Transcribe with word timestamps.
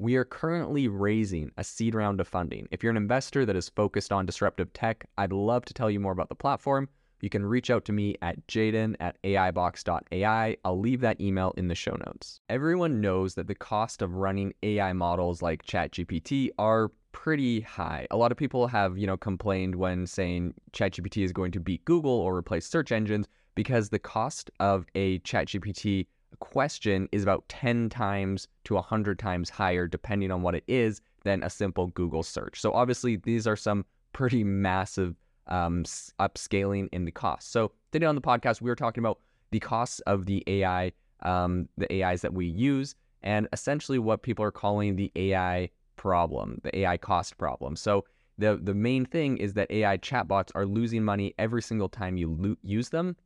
we 0.00 0.14
are 0.14 0.24
currently 0.24 0.86
raising 0.86 1.50
a 1.56 1.64
seed 1.64 1.94
round 1.94 2.20
of 2.20 2.28
funding. 2.28 2.68
If 2.70 2.82
you're 2.82 2.90
an 2.90 2.96
investor 2.96 3.44
that 3.44 3.56
is 3.56 3.68
focused 3.68 4.12
on 4.12 4.26
disruptive 4.26 4.72
tech, 4.72 5.04
I'd 5.18 5.32
love 5.32 5.64
to 5.64 5.74
tell 5.74 5.90
you 5.90 5.98
more 5.98 6.12
about 6.12 6.28
the 6.28 6.36
platform. 6.36 6.88
You 7.20 7.28
can 7.28 7.44
reach 7.44 7.68
out 7.68 7.84
to 7.86 7.92
me 7.92 8.14
at 8.22 8.46
jaeden 8.46 8.94
at 9.00 9.20
aibox.ai. 9.24 10.56
I'll 10.64 10.78
leave 10.78 11.00
that 11.00 11.20
email 11.20 11.52
in 11.56 11.66
the 11.66 11.74
show 11.74 11.96
notes. 12.06 12.40
Everyone 12.48 13.00
knows 13.00 13.34
that 13.34 13.48
the 13.48 13.56
cost 13.56 14.00
of 14.00 14.14
running 14.14 14.54
AI 14.62 14.92
models 14.92 15.42
like 15.42 15.64
ChatGPT 15.64 16.50
are 16.60 16.92
pretty 17.10 17.62
high. 17.62 18.06
A 18.12 18.16
lot 18.16 18.30
of 18.30 18.38
people 18.38 18.68
have, 18.68 18.96
you 18.98 19.06
know, 19.08 19.16
complained 19.16 19.74
when 19.74 20.06
saying 20.06 20.54
ChatGPT 20.72 21.24
is 21.24 21.32
going 21.32 21.50
to 21.50 21.60
beat 21.60 21.84
Google 21.84 22.12
or 22.12 22.36
replace 22.36 22.68
search 22.68 22.92
engines 22.92 23.26
because 23.56 23.88
the 23.88 23.98
cost 23.98 24.48
of 24.60 24.86
a 24.94 25.18
ChatGPT 25.20 26.06
question 26.36 27.08
is 27.12 27.22
about 27.22 27.48
10 27.48 27.88
times 27.88 28.48
to 28.64 28.74
100 28.74 29.18
times 29.18 29.50
higher, 29.50 29.86
depending 29.86 30.30
on 30.30 30.42
what 30.42 30.54
it 30.54 30.64
is, 30.68 31.00
than 31.24 31.42
a 31.42 31.50
simple 31.50 31.88
Google 31.88 32.22
search. 32.22 32.60
So, 32.60 32.72
obviously, 32.72 33.16
these 33.16 33.46
are 33.46 33.56
some 33.56 33.84
pretty 34.12 34.44
massive 34.44 35.16
um, 35.46 35.84
upscaling 36.20 36.88
in 36.92 37.04
the 37.04 37.10
cost. 37.10 37.50
So, 37.50 37.72
today 37.92 38.06
on 38.06 38.14
the 38.14 38.20
podcast, 38.20 38.60
we 38.60 38.70
were 38.70 38.76
talking 38.76 39.02
about 39.02 39.18
the 39.50 39.60
costs 39.60 40.00
of 40.00 40.26
the 40.26 40.44
AI, 40.46 40.92
um, 41.22 41.68
the 41.76 42.02
AIs 42.02 42.22
that 42.22 42.34
we 42.34 42.46
use, 42.46 42.94
and 43.22 43.48
essentially 43.52 43.98
what 43.98 44.22
people 44.22 44.44
are 44.44 44.52
calling 44.52 44.96
the 44.96 45.10
AI 45.16 45.70
problem, 45.96 46.60
the 46.62 46.76
AI 46.80 46.96
cost 46.96 47.38
problem. 47.38 47.76
So, 47.76 48.04
the, 48.36 48.56
the 48.62 48.74
main 48.74 49.04
thing 49.04 49.36
is 49.38 49.54
that 49.54 49.68
AI 49.70 49.98
chatbots 49.98 50.52
are 50.54 50.64
losing 50.64 51.04
money 51.04 51.34
every 51.38 51.60
single 51.60 51.88
time 51.88 52.16
you 52.16 52.36
lo- 52.38 52.56
use 52.62 52.90
them 52.90 53.16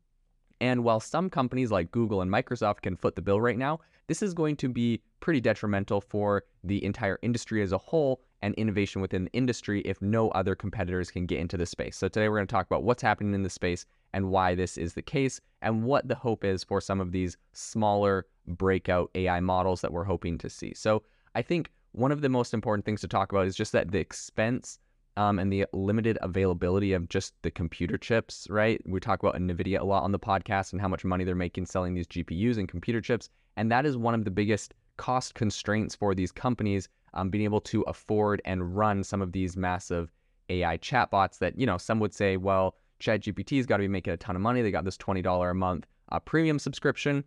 and 0.63 0.85
while 0.85 1.01
some 1.01 1.29
companies 1.29 1.73
like 1.73 1.91
Google 1.91 2.23
and 2.23 2.31
Microsoft 2.31 2.83
can 2.83 2.95
foot 2.95 3.17
the 3.17 3.21
bill 3.21 3.41
right 3.41 3.59
now, 3.59 3.81
this 4.07 4.23
is 4.23 4.33
going 4.33 4.55
to 4.59 4.69
be 4.69 5.03
pretty 5.19 5.41
detrimental 5.41 6.01
for 6.01 6.45
the 6.63 6.85
entire 6.85 7.19
industry 7.21 7.63
as 7.63 7.73
a 7.73 7.79
whole 7.79 8.21
and 8.43 8.55
innovation 8.55 9.03
within 9.03 9.25
the 9.25 9.33
industry 9.33 9.81
if 9.81 10.01
no 10.01 10.31
other 10.31 10.55
competitors 10.55 11.11
can 11.11 11.27
get 11.27 11.41
into 11.41 11.57
the 11.57 11.67
space. 11.67 11.97
So 11.97 12.07
today 12.07 12.29
we're 12.29 12.37
going 12.37 12.47
to 12.47 12.53
talk 12.53 12.67
about 12.67 12.85
what's 12.85 13.03
happening 13.03 13.35
in 13.35 13.43
the 13.43 13.51
space 13.51 13.87
and 14.13 14.31
why 14.31 14.55
this 14.55 14.79
is 14.79 14.95
the 14.95 15.03
case 15.03 15.41
and 15.63 15.83
what 15.83 16.07
the 16.07 16.15
hope 16.15 16.45
is 16.45 16.63
for 16.63 16.81
some 16.81 17.01
of 17.01 17.11
these 17.11 17.37
smaller 17.53 18.27
breakout 18.47 19.11
AI 19.17 19.41
models 19.41 19.81
that 19.81 19.93
we're 19.93 20.05
hoping 20.05 20.39
to 20.39 20.49
see. 20.49 20.75
So 20.75 21.03
I 21.35 21.43
think 21.43 21.73
one 21.91 22.13
of 22.13 22.21
the 22.21 22.29
most 22.29 22.55
important 22.55 22.85
things 22.85 23.01
to 23.01 23.09
talk 23.09 23.33
about 23.33 23.49
is 23.49 23.57
just 23.57 23.73
that 23.73 23.91
the 23.91 23.99
expense 23.99 24.79
um, 25.17 25.39
and 25.39 25.53
the 25.53 25.67
limited 25.73 26.19
availability 26.23 26.93
of 26.93 27.09
just 27.09 27.35
the 27.43 27.51
computer 27.51 27.99
chips, 27.99 28.47
right? 28.49 28.81
We 28.87 29.01
talk 29.01 29.23
about 29.23 29.37
NVIDIA 29.37 29.81
a 29.81 29.85
lot 29.85 30.05
on 30.05 30.13
the 30.13 30.19
podcast 30.19 30.73
and 30.73 30.81
how 30.81 30.89
much 30.89 31.05
money 31.05 31.25
they're 31.25 31.35
making 31.35 31.67
selling 31.67 31.95
these 31.95 32.07
GPUs 32.07 32.59
and 32.59 32.69
computer 32.69 33.01
chips. 33.01 33.29
And 33.57 33.71
that 33.71 33.85
is 33.85 33.97
one 33.97 34.15
of 34.15 34.25
the 34.25 34.31
biggest 34.31 34.75
cost 34.97 35.35
constraints 35.35 35.95
for 35.95 36.15
these 36.15 36.33
companies 36.33 36.89
um, 37.15 37.29
being 37.29 37.45
able 37.45 37.61
to 37.61 37.83
afford 37.83 38.41
and 38.45 38.77
run 38.77 39.05
some 39.05 39.21
of 39.21 39.33
these 39.33 39.57
massive 39.57 40.11
AI 40.49 40.79
chatbots 40.79 41.39
that, 41.39 41.59
you 41.59 41.67
know, 41.67 41.77
some 41.77 42.01
would 42.01 42.15
say, 42.15 42.37
well, 42.37 42.77
ChatGPT's 43.01 43.67
got 43.67 43.79
to 43.79 43.83
be 43.83 43.89
making 43.89 44.13
a 44.13 44.17
ton 44.17 44.37
of 44.37 44.43
money. 44.43 44.63
They 44.63 44.71
got 44.71 44.85
this 44.85 44.97
$20 44.97 45.51
a 45.51 45.55
month 45.55 45.87
uh, 46.11 46.21
premium 46.21 46.59
subscription. 46.59 47.25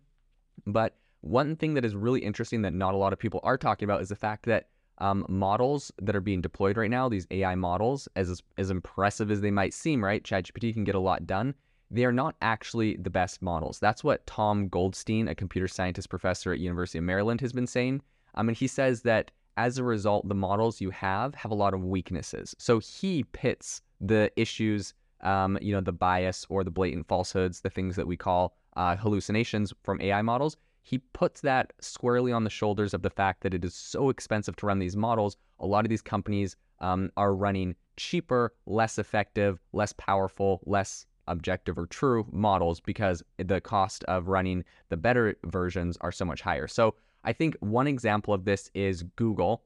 But 0.66 0.96
one 1.20 1.56
thing 1.56 1.74
that 1.74 1.84
is 1.84 1.94
really 1.94 2.20
interesting 2.20 2.62
that 2.62 2.72
not 2.72 2.94
a 2.94 2.96
lot 2.96 3.12
of 3.12 3.18
people 3.18 3.40
are 3.42 3.58
talking 3.58 3.84
about 3.84 4.00
is 4.00 4.08
the 4.08 4.16
fact 4.16 4.46
that 4.46 4.68
um, 4.98 5.24
models 5.28 5.92
that 6.00 6.16
are 6.16 6.20
being 6.20 6.40
deployed 6.40 6.76
right 6.76 6.90
now, 6.90 7.08
these 7.08 7.26
AI 7.30 7.54
models, 7.54 8.08
as 8.16 8.42
as 8.56 8.70
impressive 8.70 9.30
as 9.30 9.40
they 9.40 9.50
might 9.50 9.74
seem, 9.74 10.04
right? 10.04 10.22
ChatGPT 10.22 10.72
can 10.72 10.84
get 10.84 10.94
a 10.94 11.00
lot 11.00 11.26
done. 11.26 11.54
They 11.90 12.04
are 12.04 12.12
not 12.12 12.34
actually 12.42 12.96
the 12.96 13.10
best 13.10 13.42
models. 13.42 13.78
That's 13.78 14.02
what 14.02 14.26
Tom 14.26 14.68
Goldstein, 14.68 15.28
a 15.28 15.34
computer 15.34 15.68
scientist 15.68 16.08
professor 16.08 16.52
at 16.52 16.58
University 16.58 16.98
of 16.98 17.04
Maryland, 17.04 17.40
has 17.40 17.52
been 17.52 17.66
saying. 17.66 18.02
I 18.34 18.42
mean, 18.42 18.56
he 18.56 18.66
says 18.66 19.02
that 19.02 19.30
as 19.56 19.78
a 19.78 19.84
result, 19.84 20.28
the 20.28 20.34
models 20.34 20.80
you 20.80 20.90
have 20.90 21.34
have 21.34 21.52
a 21.52 21.54
lot 21.54 21.74
of 21.74 21.84
weaknesses. 21.84 22.54
So 22.58 22.78
he 22.78 23.24
pits 23.24 23.82
the 24.00 24.30
issues, 24.36 24.94
um, 25.22 25.58
you 25.62 25.72
know, 25.72 25.80
the 25.80 25.92
bias 25.92 26.44
or 26.48 26.64
the 26.64 26.70
blatant 26.70 27.08
falsehoods, 27.08 27.60
the 27.60 27.70
things 27.70 27.96
that 27.96 28.06
we 28.06 28.16
call 28.16 28.56
uh, 28.76 28.96
hallucinations 28.96 29.72
from 29.82 30.00
AI 30.00 30.22
models 30.22 30.56
he 30.86 30.98
puts 30.98 31.40
that 31.40 31.72
squarely 31.80 32.30
on 32.30 32.44
the 32.44 32.50
shoulders 32.50 32.94
of 32.94 33.02
the 33.02 33.10
fact 33.10 33.42
that 33.42 33.52
it 33.52 33.64
is 33.64 33.74
so 33.74 34.08
expensive 34.08 34.54
to 34.54 34.66
run 34.66 34.78
these 34.78 34.96
models. 34.96 35.36
A 35.58 35.66
lot 35.66 35.84
of 35.84 35.88
these 35.88 36.00
companies 36.00 36.54
um, 36.78 37.10
are 37.16 37.34
running 37.34 37.74
cheaper, 37.96 38.54
less 38.66 38.96
effective, 38.96 39.58
less 39.72 39.92
powerful, 39.94 40.60
less 40.64 41.04
objective 41.26 41.76
or 41.76 41.86
true 41.86 42.24
models 42.30 42.78
because 42.78 43.20
the 43.36 43.60
cost 43.60 44.04
of 44.04 44.28
running 44.28 44.62
the 44.88 44.96
better 44.96 45.34
versions 45.46 45.98
are 46.02 46.12
so 46.12 46.24
much 46.24 46.40
higher. 46.40 46.68
So 46.68 46.94
I 47.24 47.32
think 47.32 47.56
one 47.58 47.88
example 47.88 48.32
of 48.32 48.44
this 48.44 48.70
is 48.72 49.02
Google, 49.16 49.64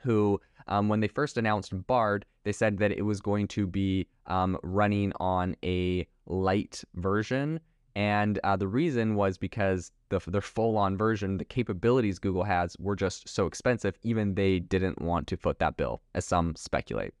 who, 0.00 0.40
um, 0.66 0.88
when 0.88 0.98
they 0.98 1.06
first 1.06 1.38
announced 1.38 1.86
Bard, 1.86 2.24
they 2.42 2.52
said 2.52 2.78
that 2.78 2.90
it 2.90 3.02
was 3.02 3.20
going 3.20 3.46
to 3.48 3.64
be 3.64 4.08
um, 4.26 4.58
running 4.64 5.12
on 5.20 5.54
a 5.62 6.04
light 6.26 6.82
version 6.96 7.60
and 7.98 8.38
uh, 8.44 8.54
the 8.54 8.68
reason 8.68 9.16
was 9.16 9.36
because 9.38 9.90
the 10.08 10.20
their 10.28 10.40
full-on 10.40 10.96
version, 10.96 11.36
the 11.36 11.44
capabilities 11.44 12.20
Google 12.20 12.44
has, 12.44 12.76
were 12.78 12.94
just 12.94 13.28
so 13.28 13.44
expensive. 13.44 13.98
Even 14.04 14.36
they 14.36 14.60
didn't 14.60 15.02
want 15.02 15.26
to 15.26 15.36
foot 15.36 15.58
that 15.58 15.76
bill, 15.76 16.00
as 16.14 16.24
some 16.24 16.54
speculate. 16.54 17.12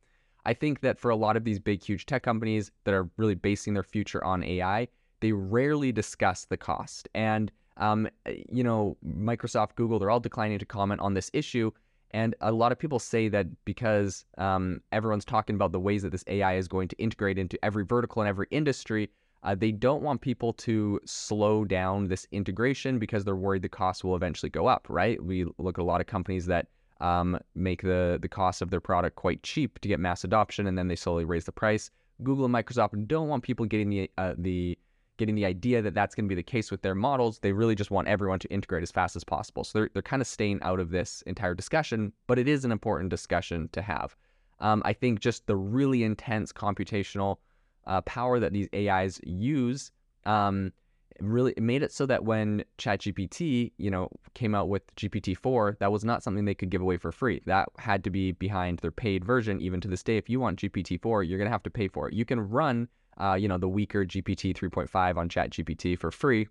I 0.46 0.54
think 0.54 0.80
that 0.82 1.00
for 1.00 1.10
a 1.10 1.16
lot 1.16 1.36
of 1.36 1.42
these 1.42 1.58
big, 1.58 1.82
huge 1.82 2.06
tech 2.06 2.22
companies 2.22 2.70
that 2.84 2.94
are 2.94 3.10
really 3.16 3.34
basing 3.34 3.74
their 3.74 3.82
future 3.82 4.22
on 4.22 4.44
AI, 4.44 4.86
they 5.18 5.32
rarely 5.32 5.90
discuss 5.90 6.44
the 6.44 6.56
cost. 6.56 7.08
And 7.12 7.50
um, 7.78 8.08
you 8.48 8.62
know, 8.62 8.96
Microsoft, 9.04 9.74
Google, 9.74 9.98
they're 9.98 10.10
all 10.10 10.20
declining 10.20 10.60
to 10.60 10.64
comment 10.64 11.00
on 11.00 11.12
this 11.12 11.28
issue. 11.32 11.72
And 12.12 12.36
a 12.40 12.52
lot 12.52 12.70
of 12.70 12.78
people 12.78 13.00
say 13.00 13.26
that 13.30 13.48
because 13.64 14.24
um, 14.38 14.80
everyone's 14.92 15.24
talking 15.24 15.56
about 15.56 15.72
the 15.72 15.80
ways 15.80 16.02
that 16.02 16.12
this 16.12 16.24
AI 16.28 16.54
is 16.54 16.68
going 16.68 16.86
to 16.86 16.96
integrate 16.98 17.36
into 17.36 17.58
every 17.64 17.84
vertical 17.84 18.22
and 18.22 18.28
every 18.28 18.46
industry, 18.52 19.10
uh, 19.42 19.54
they 19.54 19.72
don't 19.72 20.02
want 20.02 20.20
people 20.20 20.52
to 20.52 21.00
slow 21.04 21.64
down 21.64 22.08
this 22.08 22.26
integration 22.32 22.98
because 22.98 23.24
they're 23.24 23.36
worried 23.36 23.62
the 23.62 23.68
cost 23.68 24.02
will 24.04 24.16
eventually 24.16 24.50
go 24.50 24.66
up, 24.66 24.86
right? 24.88 25.22
We 25.22 25.44
look 25.58 25.78
at 25.78 25.82
a 25.82 25.84
lot 25.84 26.00
of 26.00 26.06
companies 26.06 26.46
that 26.46 26.66
um, 27.00 27.38
make 27.54 27.82
the, 27.82 28.18
the 28.20 28.28
cost 28.28 28.62
of 28.62 28.70
their 28.70 28.80
product 28.80 29.16
quite 29.16 29.42
cheap 29.42 29.78
to 29.80 29.88
get 29.88 30.00
mass 30.00 30.24
adoption, 30.24 30.66
and 30.66 30.76
then 30.76 30.88
they 30.88 30.96
slowly 30.96 31.24
raise 31.24 31.44
the 31.44 31.52
price. 31.52 31.90
Google 32.22 32.44
and 32.44 32.54
Microsoft 32.54 33.06
don't 33.06 33.28
want 33.28 33.44
people 33.44 33.64
getting 33.64 33.90
the 33.90 34.10
uh, 34.18 34.34
the 34.36 34.76
getting 35.18 35.34
the 35.34 35.44
idea 35.44 35.82
that 35.82 35.94
that's 35.94 36.14
going 36.14 36.24
to 36.24 36.28
be 36.28 36.34
the 36.34 36.42
case 36.42 36.70
with 36.70 36.82
their 36.82 36.94
models. 36.94 37.40
They 37.40 37.52
really 37.52 37.74
just 37.74 37.90
want 37.90 38.08
everyone 38.08 38.38
to 38.38 38.48
integrate 38.48 38.84
as 38.84 38.90
fast 38.90 39.16
as 39.16 39.24
possible. 39.24 39.64
So 39.64 39.78
they're, 39.78 39.90
they're 39.92 40.02
kind 40.02 40.22
of 40.22 40.28
staying 40.28 40.60
out 40.62 40.78
of 40.78 40.90
this 40.90 41.22
entire 41.26 41.54
discussion, 41.54 42.12
but 42.28 42.38
it 42.38 42.46
is 42.46 42.64
an 42.64 42.70
important 42.70 43.10
discussion 43.10 43.68
to 43.72 43.82
have. 43.82 44.16
Um, 44.60 44.80
I 44.84 44.92
think 44.92 45.20
just 45.20 45.46
the 45.46 45.56
really 45.56 46.04
intense 46.04 46.52
computational 46.52 47.38
uh, 47.88 48.00
power 48.02 48.38
that 48.38 48.52
these 48.52 48.68
AIs 48.74 49.20
use 49.24 49.90
um, 50.26 50.72
really 51.20 51.54
made 51.58 51.82
it 51.82 51.92
so 51.92 52.06
that 52.06 52.24
when 52.24 52.64
ChatGPT, 52.78 53.72
you 53.78 53.90
know, 53.90 54.08
came 54.34 54.54
out 54.54 54.68
with 54.68 54.94
GPT-4, 54.96 55.78
that 55.78 55.90
was 55.90 56.04
not 56.04 56.22
something 56.22 56.44
they 56.44 56.54
could 56.54 56.70
give 56.70 56.82
away 56.82 56.96
for 56.96 57.10
free. 57.10 57.42
That 57.46 57.68
had 57.78 58.04
to 58.04 58.10
be 58.10 58.32
behind 58.32 58.78
their 58.78 58.92
paid 58.92 59.24
version. 59.24 59.60
Even 59.60 59.80
to 59.80 59.88
this 59.88 60.02
day, 60.02 60.16
if 60.16 60.28
you 60.28 60.38
want 60.38 60.60
GPT-4, 60.60 61.28
you're 61.28 61.38
gonna 61.38 61.50
have 61.50 61.62
to 61.64 61.70
pay 61.70 61.88
for 61.88 62.08
it. 62.08 62.14
You 62.14 62.24
can 62.24 62.40
run, 62.40 62.88
uh, 63.20 63.34
you 63.34 63.48
know, 63.48 63.58
the 63.58 63.68
weaker 63.68 64.04
GPT 64.04 64.54
3.5 64.54 65.16
on 65.16 65.28
ChatGPT 65.28 65.98
for 65.98 66.10
free, 66.10 66.46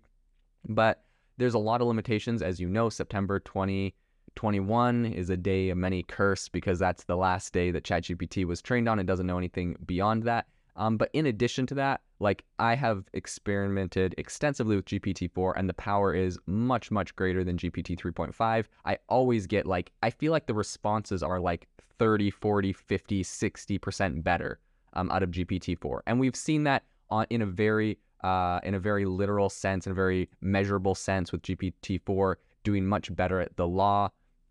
but 0.68 1.04
there's 1.38 1.54
a 1.54 1.58
lot 1.58 1.80
of 1.80 1.86
limitations, 1.86 2.42
as 2.42 2.60
you 2.60 2.68
know. 2.68 2.88
September 2.88 3.38
2021 3.38 5.06
is 5.06 5.30
a 5.30 5.36
day 5.36 5.70
of 5.70 5.78
many 5.78 6.02
curse 6.02 6.48
because 6.48 6.80
that's 6.80 7.04
the 7.04 7.16
last 7.16 7.52
day 7.52 7.70
that 7.70 7.84
ChatGPT 7.84 8.44
was 8.44 8.60
trained 8.60 8.88
on. 8.88 8.98
It 8.98 9.06
doesn't 9.06 9.26
know 9.26 9.38
anything 9.38 9.76
beyond 9.86 10.24
that. 10.24 10.46
Um, 10.78 10.96
but 10.96 11.10
in 11.12 11.26
addition 11.26 11.66
to 11.66 11.74
that, 11.74 12.00
like 12.20 12.44
I 12.58 12.74
have 12.76 13.04
experimented 13.12 14.14
extensively 14.16 14.76
with 14.76 14.86
GPT-4 14.86 15.54
and 15.56 15.68
the 15.68 15.74
power 15.74 16.14
is 16.14 16.38
much, 16.46 16.90
much 16.90 17.14
greater 17.16 17.44
than 17.44 17.58
GPT 17.58 17.98
3.5. 17.98 18.64
I 18.84 18.98
always 19.08 19.46
get 19.46 19.66
like, 19.66 19.92
I 20.02 20.10
feel 20.10 20.32
like 20.32 20.46
the 20.46 20.54
responses 20.54 21.22
are 21.22 21.40
like 21.40 21.66
30, 21.98 22.30
40, 22.30 22.72
50, 22.72 23.24
60% 23.24 24.22
better 24.22 24.60
um, 24.94 25.10
out 25.10 25.22
of 25.22 25.30
GPT-4. 25.30 26.00
And 26.06 26.20
we've 26.20 26.36
seen 26.36 26.64
that 26.64 26.84
on, 27.10 27.26
in 27.28 27.42
a 27.42 27.46
very 27.46 27.98
uh, 28.22 28.58
in 28.64 28.74
a 28.74 28.80
very 28.80 29.04
literal 29.04 29.48
sense, 29.48 29.86
in 29.86 29.92
a 29.92 29.94
very 29.94 30.28
measurable 30.40 30.94
sense 30.94 31.30
with 31.30 31.42
GPT-4 31.42 32.34
doing 32.64 32.84
much 32.84 33.14
better 33.14 33.40
at 33.40 33.56
the 33.56 33.66
law, 33.66 34.08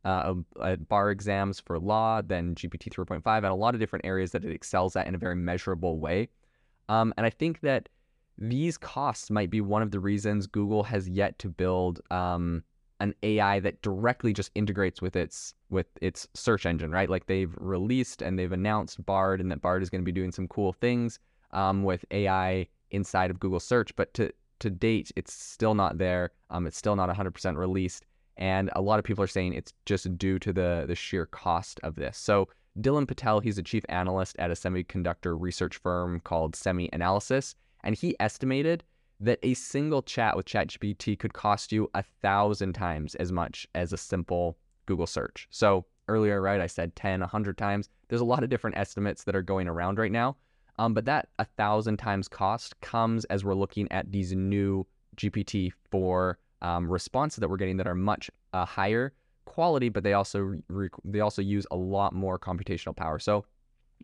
uh, 0.07 0.33
at 0.63 0.87
bar 0.87 1.11
exams 1.11 1.59
for 1.59 1.77
law 1.77 2.21
than 2.21 2.55
GPT 2.55 2.89
3.5 2.89 3.21
and 3.37 3.45
a 3.45 3.53
lot 3.53 3.73
of 3.73 3.79
different 3.81 4.05
areas 4.05 4.31
that 4.31 4.45
it 4.45 4.51
excels 4.51 4.95
at 4.95 5.05
in 5.05 5.13
a 5.13 5.17
very 5.17 5.35
measurable 5.35 5.99
way. 5.99 6.29
Um, 6.87 7.13
and 7.17 7.25
I 7.25 7.29
think 7.29 7.59
that 7.61 7.89
these 8.37 8.77
costs 8.77 9.29
might 9.29 9.49
be 9.49 9.59
one 9.59 9.81
of 9.81 9.91
the 9.91 9.99
reasons 9.99 10.47
Google 10.47 10.83
has 10.83 11.09
yet 11.09 11.37
to 11.39 11.49
build 11.49 11.99
um, 12.09 12.63
an 13.01 13.13
AI 13.21 13.59
that 13.59 13.81
directly 13.81 14.31
just 14.31 14.49
integrates 14.55 15.01
with 15.01 15.17
its 15.17 15.53
with 15.69 15.87
its 16.01 16.25
search 16.33 16.65
engine, 16.65 16.91
right? 16.91 17.09
Like 17.09 17.25
they've 17.25 17.53
released 17.57 18.21
and 18.21 18.39
they've 18.39 18.51
announced 18.51 19.05
Bard, 19.05 19.41
and 19.41 19.51
that 19.51 19.61
Bard 19.61 19.83
is 19.83 19.89
going 19.89 20.01
to 20.01 20.05
be 20.05 20.13
doing 20.13 20.31
some 20.31 20.47
cool 20.47 20.71
things 20.71 21.19
um, 21.51 21.83
with 21.83 22.05
AI 22.11 22.67
inside 22.91 23.29
of 23.29 23.39
Google 23.41 23.59
Search. 23.59 23.93
But 23.97 24.13
to 24.13 24.31
to 24.59 24.69
date, 24.69 25.11
it's 25.17 25.33
still 25.33 25.75
not 25.75 25.97
there. 25.97 26.31
Um, 26.49 26.65
it's 26.65 26.77
still 26.77 26.95
not 26.95 27.09
100% 27.09 27.57
released, 27.57 28.05
and 28.37 28.69
a 28.75 28.81
lot 28.81 28.99
of 28.99 29.05
people 29.05 29.23
are 29.23 29.27
saying 29.27 29.53
it's 29.53 29.73
just 29.85 30.17
due 30.17 30.39
to 30.39 30.53
the 30.53 30.85
the 30.87 30.95
sheer 30.95 31.25
cost 31.25 31.79
of 31.83 31.95
this. 31.95 32.17
So 32.17 32.47
Dylan 32.79 33.07
Patel, 33.07 33.39
he's 33.39 33.57
a 33.57 33.63
chief 33.63 33.83
analyst 33.89 34.35
at 34.37 34.51
a 34.51 34.53
semiconductor 34.53 35.35
research 35.39 35.77
firm 35.77 36.19
called 36.19 36.53
SemiAnalysis, 36.53 37.55
and 37.83 37.95
he 37.95 38.15
estimated 38.19 38.83
that 39.19 39.39
a 39.41 39.55
single 39.55 40.03
chat 40.03 40.37
with 40.37 40.45
ChatGPT 40.45 41.17
could 41.17 41.33
cost 41.33 41.71
you 41.71 41.89
a 41.95 42.03
thousand 42.21 42.73
times 42.73 43.15
as 43.15 43.31
much 43.31 43.67
as 43.73 43.91
a 43.91 43.97
simple 43.97 44.57
Google 44.85 45.07
search. 45.07 45.47
So 45.49 45.85
earlier, 46.07 46.41
right, 46.41 46.61
I 46.61 46.67
said 46.67 46.95
10, 46.95 47.21
100 47.21 47.57
times. 47.57 47.89
There's 48.07 48.21
a 48.21 48.25
lot 48.25 48.43
of 48.43 48.49
different 48.49 48.77
estimates 48.77 49.23
that 49.23 49.35
are 49.35 49.41
going 49.41 49.67
around 49.67 49.97
right 49.97 50.11
now. 50.11 50.37
Um, 50.79 50.93
but 50.93 51.05
that 51.05 51.29
a 51.39 51.45
thousand 51.45 51.97
times 51.97 52.27
cost 52.27 52.79
comes 52.81 53.25
as 53.25 53.43
we're 53.43 53.55
looking 53.55 53.91
at 53.91 54.11
these 54.11 54.33
new 54.33 54.85
GPT-4 55.15 56.35
um, 56.61 56.89
responses 56.89 57.37
that 57.37 57.49
we're 57.49 57.57
getting 57.57 57.77
that 57.77 57.87
are 57.87 57.95
much 57.95 58.29
uh, 58.53 58.65
higher 58.65 59.13
quality, 59.45 59.89
but 59.89 60.03
they 60.03 60.13
also 60.13 60.55
they 61.03 61.19
also 61.19 61.41
use 61.41 61.65
a 61.71 61.75
lot 61.75 62.13
more 62.13 62.37
computational 62.37 62.95
power. 62.95 63.19
So, 63.19 63.45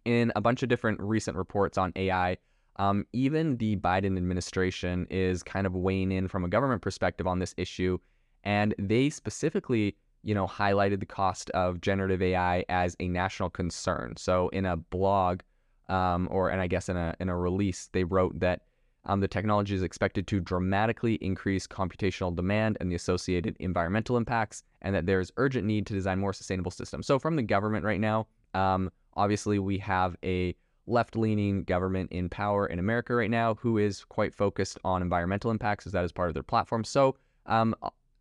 in 0.06 0.32
a 0.36 0.42
bunch 0.42 0.64
of 0.64 0.70
different 0.70 1.00
recent 1.00 1.38
reports 1.38 1.78
on 1.78 1.94
AI, 1.96 2.38
um, 2.78 3.06
even 3.14 3.58
the 3.58 3.76
Biden 3.76 4.18
administration 4.18 5.06
is 5.10 5.44
kind 5.44 5.68
of 5.68 5.76
weighing 5.76 6.12
in 6.12 6.28
from 6.28 6.44
a 6.44 6.48
government 6.48 6.82
perspective 6.82 7.28
on 7.28 7.40
this 7.40 7.54
issue, 7.58 7.98
and 8.44 8.74
they 8.80 9.10
specifically, 9.10 9.96
you 10.24 10.34
know, 10.34 10.48
highlighted 10.48 11.00
the 11.00 11.06
cost 11.06 11.50
of 11.52 11.82
generative 11.82 12.22
AI 12.22 12.66
as 12.70 12.96
a 13.00 13.08
national 13.08 13.50
concern. 13.50 14.16
So, 14.18 14.50
in 14.50 14.66
a 14.66 14.78
blog, 14.78 15.42
um, 15.90 16.28
or 16.32 16.50
and 16.50 16.62
I 16.62 16.68
guess 16.68 16.90
in 16.90 16.98
a 16.98 17.16
in 17.20 17.30
a 17.30 17.38
release, 17.38 17.90
they 17.94 18.04
wrote 18.04 18.40
that 18.40 18.62
um, 19.06 19.20
the 19.20 19.28
technology 19.28 19.76
is 19.76 19.84
expected 19.84 20.28
to 20.28 20.40
dramatically 20.40 21.16
increase 21.16 21.68
computational 21.68 22.36
demand 22.36 22.78
and 22.80 22.90
the 22.90 22.96
associated 22.96 23.58
environmental 23.60 24.18
impacts, 24.18 24.64
and 24.82 24.96
that 24.96 25.06
there's 25.06 25.32
urgent 25.38 25.66
need 25.66 25.86
to 25.88 25.94
design 25.94 26.20
more 26.20 26.34
sustainable 26.34 26.72
systems. 26.72 27.06
So, 27.06 27.20
from 27.20 27.36
the 27.36 27.44
government 27.44 27.86
right 27.86 28.00
now, 28.00 28.28
um, 28.54 28.90
obviously, 29.16 29.60
we 29.60 29.78
have 29.80 30.16
a 30.24 30.56
left 30.86 31.16
leaning 31.16 31.64
government 31.64 32.12
in 32.12 32.30
power 32.30 32.68
in 32.68 32.80
America 32.80 33.16
right 33.16 33.32
now 33.32 33.56
who 33.56 33.78
is 33.78 34.04
quite 34.06 34.34
focused 34.34 34.78
on 34.84 35.02
environmental 35.02 35.52
impacts, 35.52 35.86
as 35.86 35.94
that 35.94 36.04
is 36.04 36.12
part 36.12 36.30
of 36.30 36.34
their 36.34 36.44
platform. 36.44 36.84
So, 36.84 37.16
um, 37.46 37.76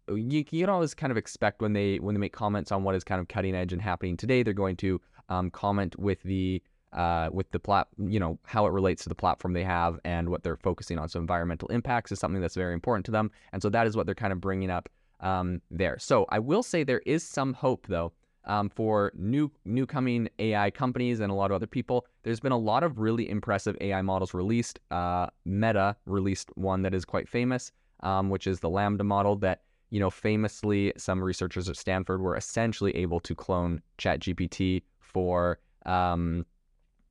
you, 0.08 0.44
you 0.50 0.62
can 0.62 0.68
always 0.68 0.94
kind 0.94 1.10
of 1.10 1.16
expect 1.16 1.62
when 1.62 1.72
they 1.72 1.98
when 1.98 2.14
they 2.14 2.20
make 2.20 2.32
comments 2.32 2.72
on 2.72 2.82
what 2.82 2.94
is 2.94 3.04
kind 3.04 3.20
of 3.20 3.28
cutting 3.28 3.54
edge 3.54 3.72
and 3.72 3.80
happening 3.80 4.16
today, 4.16 4.42
they're 4.42 4.52
going 4.52 4.76
to 4.76 5.00
um, 5.28 5.50
comment 5.50 5.98
with 5.98 6.22
the 6.22 6.62
uh, 6.92 7.30
with 7.32 7.50
the 7.50 7.58
plat, 7.58 7.88
you 7.98 8.20
know, 8.20 8.38
how 8.44 8.66
it 8.66 8.70
relates 8.70 9.02
to 9.04 9.08
the 9.08 9.14
platform 9.14 9.52
they 9.52 9.64
have 9.64 9.98
and 10.04 10.28
what 10.28 10.42
they're 10.42 10.56
focusing 10.56 10.98
on. 10.98 11.08
So 11.08 11.18
environmental 11.20 11.68
impacts 11.68 12.12
is 12.12 12.18
something 12.18 12.40
that's 12.40 12.54
very 12.54 12.74
important 12.74 13.04
to 13.06 13.12
them, 13.12 13.30
and 13.52 13.62
so 13.62 13.70
that 13.70 13.86
is 13.86 13.96
what 13.96 14.06
they're 14.06 14.14
kind 14.14 14.32
of 14.32 14.40
bringing 14.40 14.70
up 14.70 14.88
um, 15.20 15.60
there. 15.70 15.98
So 15.98 16.26
I 16.28 16.38
will 16.38 16.62
say 16.62 16.84
there 16.84 17.02
is 17.06 17.22
some 17.22 17.54
hope 17.54 17.86
though 17.86 18.12
um, 18.44 18.68
for 18.68 19.12
new 19.14 19.50
new 19.64 19.86
coming 19.86 20.28
AI 20.38 20.70
companies 20.70 21.20
and 21.20 21.30
a 21.30 21.34
lot 21.34 21.50
of 21.50 21.54
other 21.54 21.66
people. 21.66 22.06
There's 22.22 22.40
been 22.40 22.52
a 22.52 22.58
lot 22.58 22.82
of 22.82 22.98
really 22.98 23.28
impressive 23.28 23.76
AI 23.80 24.02
models 24.02 24.34
released. 24.34 24.80
Uh, 24.90 25.26
Meta 25.44 25.96
released 26.06 26.50
one 26.56 26.82
that 26.82 26.94
is 26.94 27.04
quite 27.04 27.28
famous, 27.28 27.72
um, 28.00 28.30
which 28.30 28.46
is 28.46 28.60
the 28.60 28.68
LLaMA 28.68 29.04
model 29.04 29.36
that 29.36 29.62
you 29.90 30.00
know 30.00 30.10
famously 30.10 30.92
some 30.96 31.22
researchers 31.22 31.68
at 31.68 31.76
Stanford 31.76 32.20
were 32.20 32.36
essentially 32.36 32.94
able 32.96 33.20
to 33.20 33.34
clone 33.34 33.80
ChatGPT 33.98 34.82
for 35.00 35.58
um, 35.86 36.46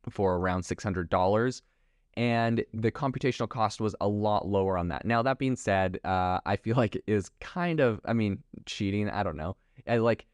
for 0.10 0.36
around 0.38 0.62
$600 0.62 1.62
and 2.18 2.66
the 2.74 2.92
computational 2.92 3.48
cost 3.48 3.80
was 3.80 3.96
a 4.02 4.08
lot 4.08 4.48
lower 4.48 4.78
on 4.78 4.90
that. 4.90 5.06
Now 5.06 5.22
that 5.22 5.40
being 5.40 5.56
said, 5.56 6.00
uh, 6.04 6.40
I 6.46 6.56
feel 6.58 6.76
like 6.78 6.96
it 6.96 7.04
is 7.08 7.30
kind 7.40 7.80
of, 7.80 8.02
I 8.06 8.14
mean, 8.14 8.44
cheating. 8.66 9.10
I 9.10 9.24
don't 9.24 9.38
know. 9.38 9.56
I, 9.88 9.98
like 9.98 10.26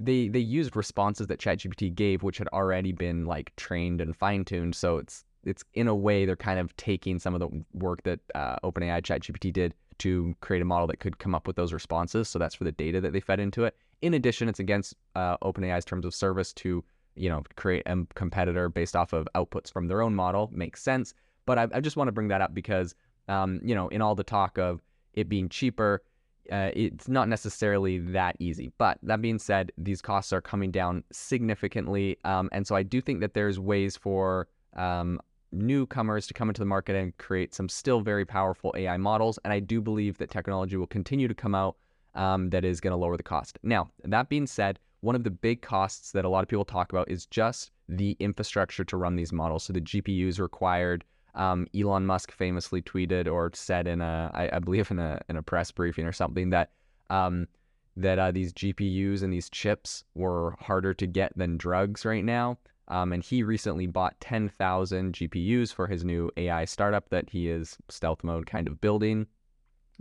they 0.00 0.28
they 0.28 0.40
used 0.40 0.76
responses 0.76 1.26
that 1.28 1.38
ChatGPT 1.38 1.94
gave, 1.94 2.22
which 2.22 2.38
had 2.38 2.48
already 2.48 2.92
been 2.92 3.26
like 3.26 3.54
trained 3.56 4.00
and 4.00 4.16
fine 4.16 4.44
tuned. 4.44 4.74
So 4.74 4.98
it's 4.98 5.24
it's 5.44 5.64
in 5.74 5.88
a 5.88 5.94
way 5.94 6.24
they're 6.24 6.36
kind 6.36 6.58
of 6.58 6.74
taking 6.76 7.18
some 7.18 7.34
of 7.34 7.40
the 7.40 7.64
work 7.74 8.02
that 8.04 8.20
uh, 8.34 8.56
OpenAI 8.64 9.02
ChatGPT 9.02 9.52
did 9.52 9.74
to 9.98 10.34
create 10.40 10.62
a 10.62 10.64
model 10.64 10.86
that 10.86 10.98
could 10.98 11.18
come 11.18 11.34
up 11.34 11.46
with 11.46 11.56
those 11.56 11.72
responses. 11.72 12.28
So 12.28 12.38
that's 12.38 12.54
for 12.54 12.64
the 12.64 12.72
data 12.72 13.00
that 13.00 13.12
they 13.12 13.20
fed 13.20 13.40
into 13.40 13.64
it. 13.64 13.76
In 14.02 14.14
addition, 14.14 14.48
it's 14.48 14.58
against 14.58 14.94
uh, 15.14 15.36
OpenAI's 15.38 15.84
terms 15.84 16.04
of 16.04 16.14
service 16.14 16.52
to 16.54 16.82
you 17.16 17.28
know, 17.28 17.42
create 17.56 17.82
a 17.86 18.06
competitor 18.14 18.68
based 18.68 18.96
off 18.96 19.12
of 19.12 19.28
outputs 19.34 19.72
from 19.72 19.88
their 19.88 20.02
own 20.02 20.14
model 20.14 20.50
makes 20.52 20.82
sense. 20.82 21.14
But 21.46 21.58
I, 21.58 21.68
I 21.74 21.80
just 21.80 21.96
want 21.96 22.08
to 22.08 22.12
bring 22.12 22.28
that 22.28 22.40
up 22.40 22.54
because, 22.54 22.94
um, 23.28 23.60
you 23.62 23.74
know, 23.74 23.88
in 23.88 24.00
all 24.00 24.14
the 24.14 24.24
talk 24.24 24.58
of 24.58 24.80
it 25.12 25.28
being 25.28 25.48
cheaper, 25.48 26.02
uh, 26.50 26.70
it's 26.74 27.08
not 27.08 27.28
necessarily 27.28 27.98
that 27.98 28.36
easy. 28.38 28.72
But 28.78 28.98
that 29.02 29.22
being 29.22 29.38
said, 29.38 29.72
these 29.78 30.02
costs 30.02 30.32
are 30.32 30.40
coming 30.40 30.70
down 30.70 31.04
significantly. 31.12 32.18
Um, 32.24 32.48
and 32.52 32.66
so 32.66 32.74
I 32.74 32.82
do 32.82 33.00
think 33.00 33.20
that 33.20 33.34
there's 33.34 33.58
ways 33.58 33.96
for 33.96 34.48
um, 34.74 35.20
newcomers 35.52 36.26
to 36.26 36.34
come 36.34 36.48
into 36.48 36.60
the 36.60 36.66
market 36.66 36.96
and 36.96 37.16
create 37.18 37.54
some 37.54 37.68
still 37.68 38.00
very 38.00 38.24
powerful 38.24 38.74
AI 38.76 38.96
models. 38.96 39.38
And 39.44 39.52
I 39.52 39.60
do 39.60 39.80
believe 39.80 40.18
that 40.18 40.30
technology 40.30 40.76
will 40.76 40.86
continue 40.86 41.28
to 41.28 41.34
come 41.34 41.54
out 41.54 41.76
um, 42.14 42.50
that 42.50 42.64
is 42.64 42.80
going 42.80 42.92
to 42.92 42.96
lower 42.96 43.16
the 43.16 43.22
cost. 43.22 43.58
Now, 43.62 43.90
that 44.04 44.28
being 44.28 44.46
said, 44.46 44.78
one 45.04 45.14
of 45.14 45.22
the 45.22 45.30
big 45.30 45.60
costs 45.60 46.12
that 46.12 46.24
a 46.24 46.28
lot 46.28 46.42
of 46.42 46.48
people 46.48 46.64
talk 46.64 46.90
about 46.90 47.10
is 47.10 47.26
just 47.26 47.70
the 47.90 48.16
infrastructure 48.20 48.84
to 48.84 48.96
run 48.96 49.16
these 49.16 49.32
models. 49.32 49.64
So 49.64 49.74
the 49.74 49.82
GPUs 49.82 50.40
required. 50.40 51.04
Um, 51.34 51.66
Elon 51.76 52.06
Musk 52.06 52.32
famously 52.32 52.80
tweeted 52.80 53.30
or 53.30 53.50
said 53.52 53.86
in 53.86 54.00
a, 54.00 54.30
I, 54.32 54.56
I 54.56 54.58
believe 54.60 54.90
in 54.90 54.98
a 54.98 55.20
in 55.28 55.36
a 55.36 55.42
press 55.42 55.70
briefing 55.70 56.06
or 56.06 56.12
something 56.12 56.50
that 56.50 56.70
um, 57.10 57.48
that 57.96 58.18
uh, 58.18 58.30
these 58.30 58.52
GPUs 58.54 59.22
and 59.22 59.30
these 59.30 59.50
chips 59.50 60.04
were 60.14 60.56
harder 60.58 60.94
to 60.94 61.06
get 61.06 61.36
than 61.36 61.58
drugs 61.58 62.06
right 62.06 62.24
now. 62.24 62.58
Um, 62.88 63.12
and 63.12 63.22
he 63.22 63.42
recently 63.42 63.86
bought 63.86 64.18
10,000 64.20 65.14
GPUs 65.14 65.72
for 65.72 65.86
his 65.86 66.04
new 66.04 66.30
AI 66.36 66.64
startup 66.64 67.08
that 67.10 67.30
he 67.30 67.48
is 67.48 67.76
stealth 67.88 68.24
mode 68.24 68.46
kind 68.46 68.68
of 68.68 68.80
building. 68.80 69.26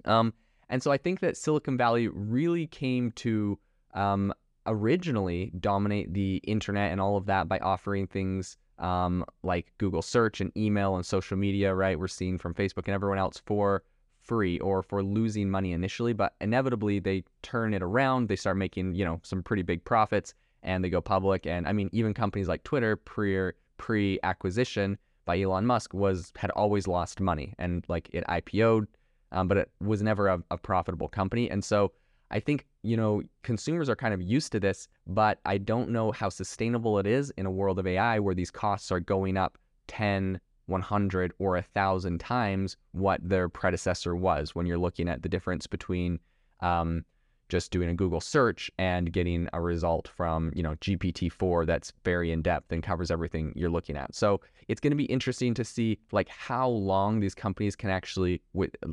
Um, 0.05 0.33
and 0.69 0.81
so 0.81 0.91
I 0.91 0.97
think 0.97 1.19
that 1.19 1.37
Silicon 1.37 1.77
Valley 1.77 2.07
really 2.09 2.67
came 2.67 3.11
to 3.11 3.57
um, 3.93 4.33
originally 4.65 5.51
dominate 5.59 6.13
the 6.13 6.37
internet 6.37 6.91
and 6.91 7.01
all 7.01 7.17
of 7.17 7.25
that 7.25 7.47
by 7.47 7.59
offering 7.59 8.07
things 8.07 8.57
um, 8.79 9.25
like 9.43 9.71
Google 9.77 10.01
search 10.01 10.41
and 10.41 10.51
email 10.57 10.95
and 10.95 11.05
social 11.05 11.37
media, 11.37 11.73
right? 11.73 11.97
We're 11.99 12.07
seeing 12.07 12.37
from 12.37 12.53
Facebook 12.53 12.85
and 12.85 12.93
everyone 12.93 13.17
else 13.19 13.41
for 13.45 13.83
free 14.21 14.59
or 14.59 14.81
for 14.81 15.03
losing 15.03 15.49
money 15.49 15.73
initially, 15.73 16.13
but 16.13 16.33
inevitably 16.41 16.99
they 16.99 17.23
turn 17.41 17.73
it 17.73 17.83
around. 17.83 18.27
They 18.27 18.35
start 18.35 18.57
making, 18.57 18.95
you 18.95 19.05
know, 19.05 19.19
some 19.23 19.43
pretty 19.43 19.63
big 19.63 19.83
profits 19.83 20.33
and 20.63 20.83
they 20.83 20.89
go 20.89 21.01
public. 21.01 21.45
And 21.45 21.67
I 21.67 21.73
mean, 21.73 21.89
even 21.91 22.13
companies 22.13 22.47
like 22.47 22.63
Twitter 22.63 22.95
pre 22.95 23.51
pre 23.77 24.19
acquisition 24.23 24.97
by 25.25 25.39
Elon 25.41 25.65
Musk 25.65 25.93
was 25.93 26.31
had 26.35 26.51
always 26.51 26.87
lost 26.87 27.19
money 27.19 27.53
and 27.59 27.85
like 27.87 28.09
it 28.13 28.23
IPO'd, 28.27 28.87
um, 29.31 29.47
but 29.47 29.57
it 29.57 29.71
was 29.81 30.01
never 30.01 30.27
a, 30.27 30.41
a 30.51 30.57
profitable 30.57 31.07
company. 31.07 31.49
And 31.49 31.63
so 31.63 31.91
I 32.33 32.39
think, 32.39 32.65
you 32.81 32.97
know, 32.97 33.21
consumers 33.43 33.89
are 33.89 33.95
kind 33.95 34.13
of 34.13 34.21
used 34.21 34.51
to 34.53 34.59
this, 34.59 34.87
but 35.05 35.39
I 35.45 35.59
don't 35.59 35.91
know 35.91 36.11
how 36.11 36.29
sustainable 36.29 36.97
it 36.97 37.05
is 37.05 37.31
in 37.37 37.45
a 37.45 37.51
world 37.51 37.77
of 37.77 37.85
AI 37.85 38.19
where 38.19 38.33
these 38.33 38.49
costs 38.49 38.91
are 38.91 38.99
going 38.99 39.37
up 39.37 39.59
10, 39.87 40.41
100, 40.65 41.33
or 41.37 41.51
1,000 41.53 42.19
times 42.19 42.75
what 42.91 43.19
their 43.23 43.49
predecessor 43.49 44.15
was 44.15 44.55
when 44.55 44.65
you're 44.65 44.79
looking 44.79 45.07
at 45.07 45.21
the 45.21 45.29
difference 45.29 45.67
between 45.67 46.19
um, 46.61 47.05
just 47.49 47.69
doing 47.69 47.89
a 47.89 47.93
Google 47.93 48.19
search 48.19 48.71
and 48.79 49.13
getting 49.13 49.47
a 49.53 49.61
result 49.61 50.07
from, 50.07 50.51
you 50.55 50.63
know, 50.63 50.73
GPT-4 50.75 51.67
that's 51.67 51.93
very 52.03 52.31
in 52.31 52.41
depth 52.41 52.71
and 52.71 52.81
covers 52.81 53.11
everything 53.11 53.53
you're 53.55 53.69
looking 53.69 53.95
at. 53.95 54.15
So 54.15 54.41
it's 54.67 54.81
going 54.81 54.89
to 54.89 54.97
be 54.97 55.05
interesting 55.05 55.53
to 55.53 55.63
see 55.63 55.99
like 56.11 56.29
how 56.29 56.67
long 56.67 57.19
these 57.19 57.35
companies 57.35 57.75
can 57.75 57.91
actually 57.91 58.41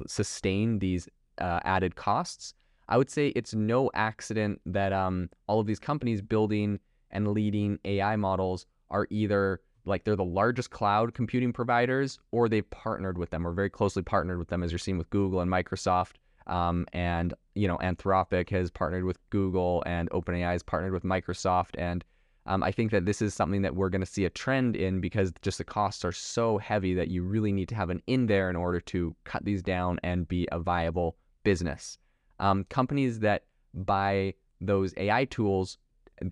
sustain 0.06 0.78
these 0.78 1.09
uh, 1.40 1.61
added 1.64 1.97
costs. 1.97 2.52
I 2.90 2.99
would 2.99 3.09
say 3.09 3.28
it's 3.28 3.54
no 3.54 3.90
accident 3.94 4.61
that 4.66 4.92
um, 4.92 5.30
all 5.47 5.61
of 5.61 5.66
these 5.66 5.78
companies 5.78 6.20
building 6.20 6.78
and 7.11 7.28
leading 7.28 7.78
AI 7.85 8.16
models 8.16 8.66
are 8.90 9.06
either 9.11 9.61
like 9.87 10.04
they're 10.04 10.16
the 10.16 10.25
largest 10.25 10.70
cloud 10.70 11.14
computing 11.14 11.52
providers 11.52 12.18
or 12.32 12.49
they've 12.49 12.68
partnered 12.70 13.16
with 13.16 13.30
them 13.30 13.47
or 13.47 13.52
very 13.52 13.70
closely 13.70 14.02
partnered 14.02 14.38
with 14.38 14.49
them 14.49 14.62
as 14.62 14.70
you're 14.70 14.78
seeing 14.78 14.99
with 14.99 15.09
Google 15.09 15.40
and 15.40 15.50
Microsoft 15.50 16.16
um, 16.47 16.87
and 16.92 17.32
you 17.54 17.68
know, 17.68 17.78
Anthropic 17.78 18.50
has 18.50 18.70
partnered 18.70 19.04
with 19.04 19.18
Google, 19.30 19.82
and 19.87 20.11
OpenAI 20.11 20.52
has 20.52 20.62
partnered 20.62 20.92
with 20.92 21.04
Microsoft, 21.04 21.78
and 21.78 22.04
um, 22.47 22.62
I 22.62 22.73
think 22.73 22.90
that 22.90 23.04
this 23.04 23.20
is 23.23 23.35
something 23.35 23.62
that 23.62 23.76
we're 23.76 23.90
going 23.90 24.00
to 24.00 24.06
see 24.06 24.25
a 24.25 24.30
trend 24.30 24.75
in 24.75 25.00
because 25.00 25.32
just 25.42 25.59
the 25.59 25.64
costs 25.64 26.04
are 26.04 26.12
so 26.12 26.59
heavy 26.59 26.94
that 26.94 27.09
you 27.09 27.23
really 27.23 27.52
need 27.52 27.68
to 27.68 27.75
have 27.75 27.90
an 27.90 28.02
in 28.06 28.26
there 28.26 28.50
in 28.50 28.56
order 28.56 28.80
to 28.80 29.14
cut 29.25 29.44
these 29.44 29.62
down 29.62 30.00
and 30.02 30.26
be 30.26 30.49
a 30.50 30.59
viable 30.59 31.16
business. 31.44 31.99
Um, 32.40 32.64
companies 32.68 33.20
that 33.20 33.44
buy 33.73 34.35
those 34.61 34.92
AI 34.97 35.26
tools 35.26 35.78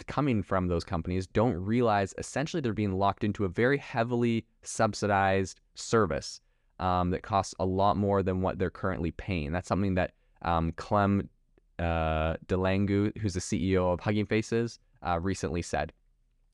coming 0.06 0.42
from 0.42 0.68
those 0.68 0.84
companies 0.84 1.26
don't 1.26 1.54
realize 1.54 2.14
essentially 2.18 2.60
they're 2.60 2.72
being 2.72 2.98
locked 2.98 3.24
into 3.24 3.44
a 3.44 3.48
very 3.48 3.78
heavily 3.78 4.44
subsidized 4.62 5.60
service 5.74 6.40
um, 6.78 7.10
that 7.10 7.22
costs 7.22 7.54
a 7.58 7.64
lot 7.64 7.96
more 7.96 8.22
than 8.22 8.42
what 8.42 8.58
they're 8.58 8.70
currently 8.70 9.10
paying. 9.12 9.52
That's 9.52 9.68
something 9.68 9.94
that 9.94 10.12
um, 10.42 10.72
Clem 10.72 11.28
uh, 11.78 12.34
Delangue, 12.46 13.16
who's 13.18 13.34
the 13.34 13.40
CEO 13.40 13.92
of 13.92 14.00
Hugging 14.00 14.26
Faces, 14.26 14.78
uh, 15.06 15.18
recently 15.20 15.62
said. 15.62 15.92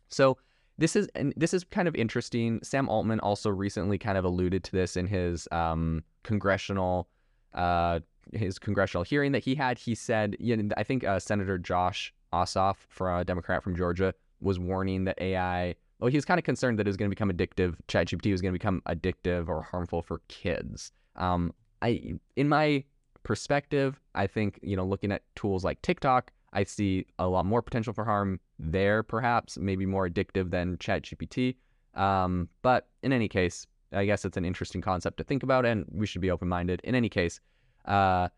So 0.08 0.38
this 0.78 0.96
is 0.96 1.08
and 1.14 1.32
this 1.37 1.54
is 1.54 1.64
kind 1.64 1.88
of 1.88 1.94
interesting. 1.94 2.61
Sam 2.62 2.88
Altman 2.88 3.20
also 3.20 3.50
recently 3.50 3.99
kind 3.99 4.18
of 4.18 4.25
alluded 4.25 4.64
to 4.64 4.73
this 4.73 4.96
in 4.96 5.06
his 5.06 5.49
um, 5.50 6.02
congressional 6.23 7.08
uh, 7.54 8.00
his 8.33 8.59
congressional 8.59 9.04
hearing 9.04 9.33
that 9.33 9.45
he 9.45 9.54
had. 9.54 9.78
He 9.78 9.95
said, 9.95 10.37
you 10.38 10.57
know, 10.57 10.75
I 10.76 10.83
think 10.83 11.04
uh, 11.04 11.19
Senator 11.19 11.59
Josh 11.59 12.12
Ossoff, 12.33 12.76
for 12.88 13.16
a 13.16 13.25
Democrat 13.25 13.62
from 13.62 13.76
Georgia, 13.76 14.14
was 14.40 14.59
warning 14.59 15.04
that 15.04 15.21
AI 15.21 15.76
well, 16.00 16.11
he 16.11 16.16
was 16.16 16.25
kind 16.25 16.38
of 16.38 16.45
concerned 16.45 16.78
that 16.78 16.87
it 16.87 16.90
was 16.90 16.97
going 16.97 17.11
to 17.11 17.14
become 17.14 17.31
addictive. 17.31 17.76
ChatGPT 17.88 18.33
was 18.33 18.43
going 18.43 18.52
to 18.52 18.59
become 18.59 18.83
addictive 18.88 19.49
or 19.49 19.62
harmful 19.62 20.02
for 20.02 20.21
kids. 20.28 20.93
Um, 21.16 21.54
I, 21.81 22.14
in 22.37 22.49
my 22.49 22.85
perspective, 23.23 24.00
I 24.14 24.26
think 24.26 24.59
you 24.62 24.76
know, 24.76 24.85
looking 24.85 25.12
at 25.12 25.23
tools 25.37 25.64
like 25.64 25.81
TikTok, 25.83 26.31
I 26.52 26.64
see 26.64 27.07
a 27.19 27.26
lot 27.26 27.47
more 27.47 27.62
potential 27.62 27.93
for 27.93 28.04
harm 28.04 28.38
there, 28.59 29.02
perhaps 29.02 29.57
maybe 29.57 29.87
more 29.87 30.09
addictive 30.09 30.50
than 30.50 30.76
ChatGPT. 30.76 31.57
Um, 31.95 32.49
but 32.62 32.88
in 33.02 33.12
any 33.12 33.28
case, 33.28 33.66
I 33.93 34.04
guess 34.04 34.25
it's 34.25 34.37
an 34.37 34.45
interesting 34.45 34.81
concept 34.81 35.16
to 35.19 35.25
think 35.25 35.43
about, 35.43 35.64
and 35.64 35.85
we 35.90 36.07
should 36.07 36.21
be 36.21 36.31
open-minded. 36.31 36.81
In 36.85 36.95
any 36.95 37.09
case, 37.09 37.40
uh, 37.84 38.28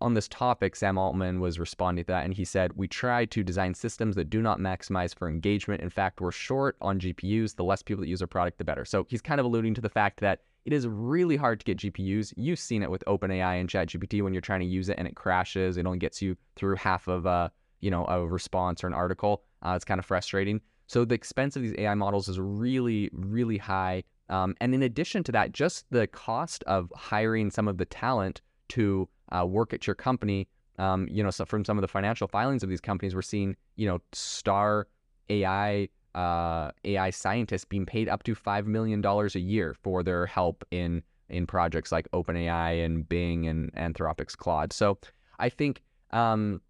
on 0.00 0.14
this 0.14 0.28
topic, 0.28 0.76
Sam 0.76 0.96
Altman 0.96 1.40
was 1.40 1.58
responding 1.58 2.04
to 2.04 2.12
that, 2.12 2.24
and 2.24 2.32
he 2.32 2.44
said, 2.44 2.72
We 2.74 2.86
try 2.86 3.24
to 3.26 3.42
design 3.42 3.74
systems 3.74 4.14
that 4.16 4.30
do 4.30 4.40
not 4.40 4.60
maximize 4.60 5.14
for 5.14 5.28
engagement. 5.28 5.82
In 5.82 5.90
fact, 5.90 6.20
we're 6.20 6.30
short 6.30 6.76
on 6.80 7.00
GPUs. 7.00 7.56
The 7.56 7.64
less 7.64 7.82
people 7.82 8.02
that 8.02 8.08
use 8.08 8.20
our 8.20 8.28
product, 8.28 8.58
the 8.58 8.64
better. 8.64 8.84
So 8.84 9.06
he's 9.08 9.20
kind 9.20 9.40
of 9.40 9.46
alluding 9.46 9.74
to 9.74 9.80
the 9.80 9.88
fact 9.88 10.20
that 10.20 10.40
it 10.64 10.72
is 10.72 10.86
really 10.86 11.36
hard 11.36 11.60
to 11.60 11.64
get 11.64 11.78
GPUs. 11.78 12.32
You've 12.36 12.58
seen 12.58 12.82
it 12.82 12.90
with 12.90 13.02
OpenAI 13.06 13.58
and 13.58 13.68
ChatGPT 13.68 14.22
when 14.22 14.34
you're 14.34 14.40
trying 14.40 14.60
to 14.60 14.66
use 14.66 14.88
it 14.88 14.98
and 14.98 15.08
it 15.08 15.16
crashes. 15.16 15.76
It 15.76 15.86
only 15.86 15.98
gets 15.98 16.20
you 16.20 16.36
through 16.56 16.76
half 16.76 17.08
of 17.08 17.26
a, 17.26 17.50
you 17.80 17.90
know, 17.90 18.04
a 18.06 18.26
response 18.26 18.84
or 18.84 18.86
an 18.86 18.94
article. 18.94 19.42
Uh, 19.62 19.72
it's 19.74 19.84
kind 19.84 19.98
of 19.98 20.04
frustrating. 20.04 20.60
So 20.86 21.04
the 21.04 21.14
expense 21.14 21.56
of 21.56 21.62
these 21.62 21.74
AI 21.78 21.94
models 21.94 22.28
is 22.28 22.38
really, 22.38 23.10
really 23.12 23.58
high. 23.58 24.04
Um, 24.28 24.54
and 24.60 24.74
in 24.74 24.82
addition 24.82 25.24
to 25.24 25.32
that, 25.32 25.52
just 25.52 25.86
the 25.90 26.06
cost 26.06 26.62
of 26.64 26.92
hiring 26.94 27.50
some 27.50 27.66
of 27.66 27.78
the 27.78 27.86
talent 27.86 28.42
to 28.70 29.08
uh, 29.32 29.46
work 29.46 29.72
at 29.72 29.86
your 29.86 29.94
company. 29.94 30.48
Um, 30.78 31.08
you 31.10 31.22
know, 31.22 31.30
so 31.30 31.44
from 31.44 31.64
some 31.64 31.76
of 31.76 31.82
the 31.82 31.88
financial 31.88 32.28
filings 32.28 32.62
of 32.62 32.68
these 32.68 32.80
companies, 32.80 33.14
we're 33.14 33.22
seeing, 33.22 33.56
you 33.76 33.88
know, 33.88 34.00
star 34.12 34.86
AI 35.28 35.88
uh, 36.14 36.70
AI 36.84 37.10
scientists 37.10 37.64
being 37.64 37.86
paid 37.86 38.08
up 38.08 38.22
to 38.24 38.34
five 38.34 38.66
million 38.66 39.00
dollars 39.00 39.34
a 39.36 39.40
year 39.40 39.74
for 39.74 40.02
their 40.02 40.26
help 40.26 40.64
in 40.70 41.02
in 41.28 41.46
projects 41.46 41.92
like 41.92 42.10
OpenAI 42.12 42.84
and 42.84 43.08
Bing 43.08 43.46
and 43.46 43.72
Anthropic's 43.74 44.34
Claude. 44.34 44.72
So 44.72 44.98
I 45.38 45.48
think 45.48 45.82
um, 46.10 46.60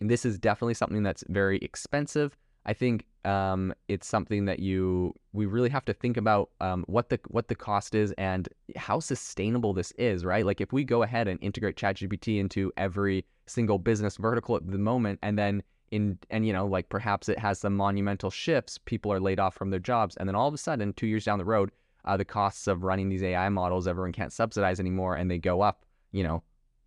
this 0.00 0.24
is 0.24 0.38
definitely 0.38 0.74
something 0.74 1.02
that's 1.02 1.24
very 1.28 1.58
expensive. 1.58 2.36
I 2.66 2.72
think 2.72 3.04
um, 3.24 3.74
it's 3.88 4.06
something 4.06 4.44
that 4.46 4.58
you 4.58 5.14
we 5.32 5.46
really 5.46 5.68
have 5.70 5.84
to 5.86 5.94
think 5.94 6.16
about 6.16 6.50
um, 6.60 6.84
what 6.86 7.08
the 7.08 7.18
what 7.28 7.48
the 7.48 7.54
cost 7.54 7.94
is 7.94 8.12
and 8.12 8.48
how 8.76 9.00
sustainable 9.00 9.72
this 9.72 9.92
is, 9.92 10.24
right? 10.24 10.44
Like 10.44 10.60
if 10.60 10.72
we 10.72 10.84
go 10.84 11.02
ahead 11.02 11.28
and 11.28 11.38
integrate 11.42 11.76
ChatGPT 11.76 12.38
into 12.38 12.72
every 12.76 13.24
single 13.46 13.78
business 13.78 14.16
vertical 14.16 14.56
at 14.56 14.70
the 14.70 14.78
moment, 14.78 15.18
and 15.22 15.38
then 15.38 15.62
in 15.90 16.18
and 16.30 16.46
you 16.46 16.52
know 16.52 16.66
like 16.66 16.88
perhaps 16.88 17.28
it 17.28 17.38
has 17.38 17.58
some 17.58 17.76
monumental 17.76 18.30
shifts, 18.30 18.78
people 18.78 19.12
are 19.12 19.20
laid 19.20 19.40
off 19.40 19.54
from 19.54 19.70
their 19.70 19.80
jobs, 19.80 20.16
and 20.16 20.28
then 20.28 20.34
all 20.34 20.48
of 20.48 20.54
a 20.54 20.58
sudden, 20.58 20.92
two 20.94 21.06
years 21.06 21.24
down 21.24 21.38
the 21.38 21.44
road, 21.44 21.70
uh, 22.04 22.16
the 22.16 22.24
costs 22.24 22.66
of 22.66 22.82
running 22.82 23.08
these 23.08 23.22
AI 23.22 23.48
models 23.48 23.86
everyone 23.86 24.12
can't 24.12 24.32
subsidize 24.32 24.80
anymore, 24.80 25.16
and 25.16 25.30
they 25.30 25.38
go 25.38 25.60
up, 25.60 25.84
you 26.12 26.22
know, 26.22 26.42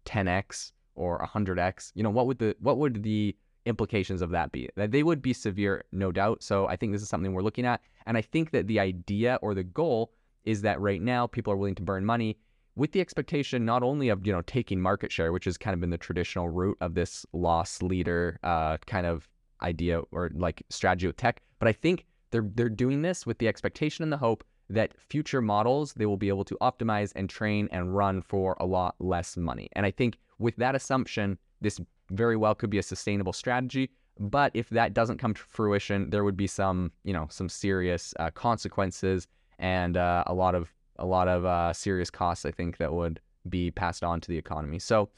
10x 0.05 0.71
or 0.95 1.19
100x. 1.25 1.91
You 1.95 2.03
know 2.03 2.09
what 2.09 2.27
would 2.27 2.39
the 2.39 2.55
what 2.59 2.77
would 2.77 3.03
the 3.03 3.35
implications 3.67 4.21
of 4.21 4.31
that 4.31 4.51
be? 4.51 4.69
That 4.75 4.91
they 4.91 5.03
would 5.03 5.21
be 5.21 5.33
severe, 5.33 5.85
no 5.91 6.11
doubt. 6.11 6.41
So 6.41 6.67
I 6.67 6.75
think 6.75 6.91
this 6.91 7.01
is 7.01 7.09
something 7.09 7.33
we're 7.33 7.43
looking 7.43 7.65
at. 7.65 7.81
And 8.05 8.17
I 8.17 8.21
think 8.21 8.51
that 8.51 8.67
the 8.67 8.79
idea 8.79 9.37
or 9.41 9.53
the 9.53 9.63
goal 9.63 10.13
is 10.45 10.61
that 10.61 10.79
right 10.79 11.01
now 11.01 11.27
people 11.27 11.53
are 11.53 11.57
willing 11.57 11.75
to 11.75 11.83
burn 11.83 12.05
money 12.05 12.37
with 12.75 12.91
the 12.91 13.01
expectation 13.01 13.65
not 13.65 13.83
only 13.83 14.09
of 14.09 14.25
you 14.25 14.31
know 14.31 14.41
taking 14.43 14.79
market 14.79 15.11
share, 15.11 15.31
which 15.33 15.45
has 15.45 15.57
kind 15.57 15.73
of 15.73 15.81
been 15.81 15.89
the 15.89 15.97
traditional 15.97 16.47
route 16.47 16.77
of 16.79 16.93
this 16.93 17.25
loss 17.33 17.81
leader 17.81 18.39
uh, 18.43 18.77
kind 18.85 19.05
of 19.05 19.27
idea 19.61 19.99
or 20.11 20.31
like 20.35 20.63
strategy 20.69 21.07
with 21.07 21.17
tech, 21.17 21.41
but 21.59 21.67
I 21.67 21.73
think 21.73 22.05
they're 22.31 22.49
they're 22.55 22.69
doing 22.69 23.01
this 23.01 23.25
with 23.25 23.39
the 23.39 23.47
expectation 23.47 24.03
and 24.03 24.13
the 24.13 24.17
hope 24.17 24.43
that 24.69 24.93
future 25.09 25.41
models 25.41 25.93
they 25.93 26.05
will 26.05 26.17
be 26.17 26.27
able 26.27 26.43
to 26.45 26.57
optimize 26.61 27.11
and 27.15 27.29
train 27.29 27.67
and 27.71 27.95
run 27.95 28.21
for 28.21 28.55
a 28.59 28.65
lot 28.65 28.95
less 28.99 29.35
money. 29.37 29.69
And 29.73 29.85
I 29.85 29.91
think 29.91 30.17
with 30.39 30.55
that 30.57 30.75
assumption, 30.75 31.37
this 31.61 31.79
very 32.11 32.37
well 32.37 32.55
could 32.55 32.69
be 32.69 32.77
a 32.77 32.83
sustainable 32.83 33.33
strategy. 33.33 33.89
But 34.19 34.51
if 34.55 34.69
that 34.69 34.93
doesn't 34.93 35.19
come 35.19 35.33
to 35.33 35.41
fruition, 35.41 36.09
there 36.09 36.23
would 36.23 36.37
be 36.37 36.47
some, 36.47 36.91
you 37.03 37.13
know, 37.13 37.27
some 37.29 37.49
serious 37.49 38.13
uh, 38.19 38.31
consequences 38.31 39.27
and 39.59 39.97
uh, 39.97 40.23
a 40.25 40.33
lot 40.33 40.55
of 40.55 40.73
a 40.99 41.05
lot 41.05 41.27
of 41.27 41.45
uh, 41.45 41.73
serious 41.73 42.09
costs. 42.09 42.45
I 42.45 42.51
think 42.51 42.77
that 42.77 42.93
would 42.93 43.19
be 43.47 43.69
passed 43.71 44.03
on 44.03 44.19
to 44.21 44.27
the 44.27 44.37
economy. 44.37 44.79
So 44.79 45.09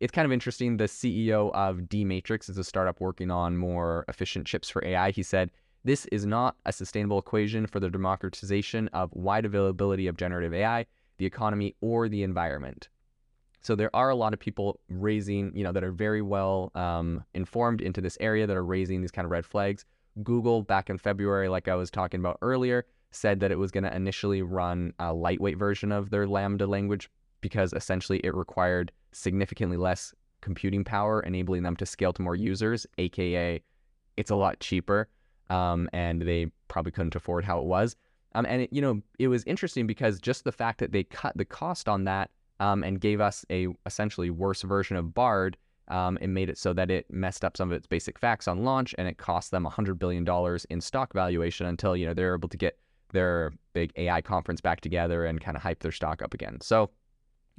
it's 0.00 0.12
kind 0.12 0.26
of 0.26 0.32
interesting. 0.32 0.76
The 0.76 0.84
CEO 0.84 1.52
of 1.54 1.88
D 1.88 2.04
Matrix 2.04 2.48
is 2.48 2.58
a 2.58 2.64
startup 2.64 3.00
working 3.00 3.30
on 3.30 3.56
more 3.56 4.04
efficient 4.08 4.46
chips 4.46 4.68
for 4.68 4.84
AI. 4.84 5.10
He 5.10 5.22
said 5.22 5.50
this 5.84 6.06
is 6.06 6.26
not 6.26 6.56
a 6.66 6.72
sustainable 6.72 7.18
equation 7.18 7.66
for 7.66 7.80
the 7.80 7.90
democratization 7.90 8.88
of 8.88 9.12
wide 9.12 9.44
availability 9.44 10.06
of 10.06 10.16
generative 10.16 10.52
AI, 10.52 10.86
the 11.18 11.26
economy, 11.26 11.74
or 11.80 12.08
the 12.08 12.22
environment. 12.22 12.88
So 13.60 13.74
there 13.74 13.94
are 13.94 14.10
a 14.10 14.14
lot 14.14 14.32
of 14.32 14.38
people 14.38 14.80
raising, 14.88 15.54
you 15.54 15.64
know, 15.64 15.72
that 15.72 15.84
are 15.84 15.92
very 15.92 16.22
well 16.22 16.70
um, 16.74 17.24
informed 17.34 17.80
into 17.80 18.00
this 18.00 18.16
area 18.20 18.46
that 18.46 18.56
are 18.56 18.64
raising 18.64 19.00
these 19.00 19.10
kind 19.10 19.24
of 19.24 19.30
red 19.30 19.44
flags. 19.44 19.84
Google 20.22 20.62
back 20.62 20.90
in 20.90 20.98
February, 20.98 21.48
like 21.48 21.68
I 21.68 21.74
was 21.74 21.90
talking 21.90 22.20
about 22.20 22.38
earlier, 22.42 22.86
said 23.10 23.40
that 23.40 23.50
it 23.50 23.58
was 23.58 23.70
going 23.70 23.84
to 23.84 23.94
initially 23.94 24.42
run 24.42 24.92
a 24.98 25.12
lightweight 25.12 25.58
version 25.58 25.92
of 25.92 26.10
their 26.10 26.26
LaMDA 26.26 26.68
language 26.68 27.10
because 27.40 27.72
essentially 27.72 28.20
it 28.24 28.34
required 28.34 28.92
significantly 29.12 29.76
less 29.76 30.14
computing 30.40 30.84
power, 30.84 31.20
enabling 31.20 31.62
them 31.62 31.76
to 31.76 31.86
scale 31.86 32.12
to 32.12 32.22
more 32.22 32.36
users, 32.36 32.86
aka 32.98 33.62
it's 34.16 34.30
a 34.30 34.36
lot 34.36 34.58
cheaper, 34.58 35.08
um, 35.48 35.88
and 35.92 36.22
they 36.22 36.46
probably 36.66 36.90
couldn't 36.90 37.14
afford 37.14 37.44
how 37.44 37.58
it 37.60 37.64
was. 37.64 37.94
Um, 38.34 38.44
and 38.46 38.62
it, 38.62 38.72
you 38.72 38.82
know, 38.82 39.00
it 39.18 39.28
was 39.28 39.44
interesting 39.44 39.86
because 39.86 40.18
just 40.18 40.44
the 40.44 40.52
fact 40.52 40.80
that 40.80 40.92
they 40.92 41.04
cut 41.04 41.36
the 41.36 41.44
cost 41.44 41.88
on 41.88 42.04
that 42.04 42.30
um, 42.60 42.82
and 42.82 43.00
gave 43.00 43.20
us 43.20 43.44
a 43.50 43.68
essentially 43.86 44.30
worse 44.30 44.62
version 44.62 44.96
of 44.96 45.14
Bard. 45.14 45.56
Um, 45.90 46.18
and 46.20 46.34
made 46.34 46.50
it 46.50 46.58
so 46.58 46.74
that 46.74 46.90
it 46.90 47.06
messed 47.10 47.46
up 47.46 47.56
some 47.56 47.70
of 47.70 47.74
its 47.74 47.86
basic 47.86 48.18
facts 48.18 48.46
on 48.46 48.62
launch, 48.62 48.94
and 48.98 49.08
it 49.08 49.16
cost 49.16 49.50
them 49.52 49.64
$100 49.64 49.98
billion 49.98 50.28
in 50.68 50.82
stock 50.82 51.14
valuation 51.14 51.64
until 51.64 51.96
you 51.96 52.04
know 52.04 52.12
they're 52.12 52.34
able 52.34 52.50
to 52.50 52.58
get 52.58 52.78
their 53.12 53.52
big 53.72 53.92
AI 53.96 54.20
conference 54.20 54.60
back 54.60 54.82
together 54.82 55.24
and 55.24 55.40
kind 55.40 55.56
of 55.56 55.62
hype 55.62 55.80
their 55.80 55.92
stock 55.92 56.20
up 56.20 56.34
again. 56.34 56.60
So 56.60 56.90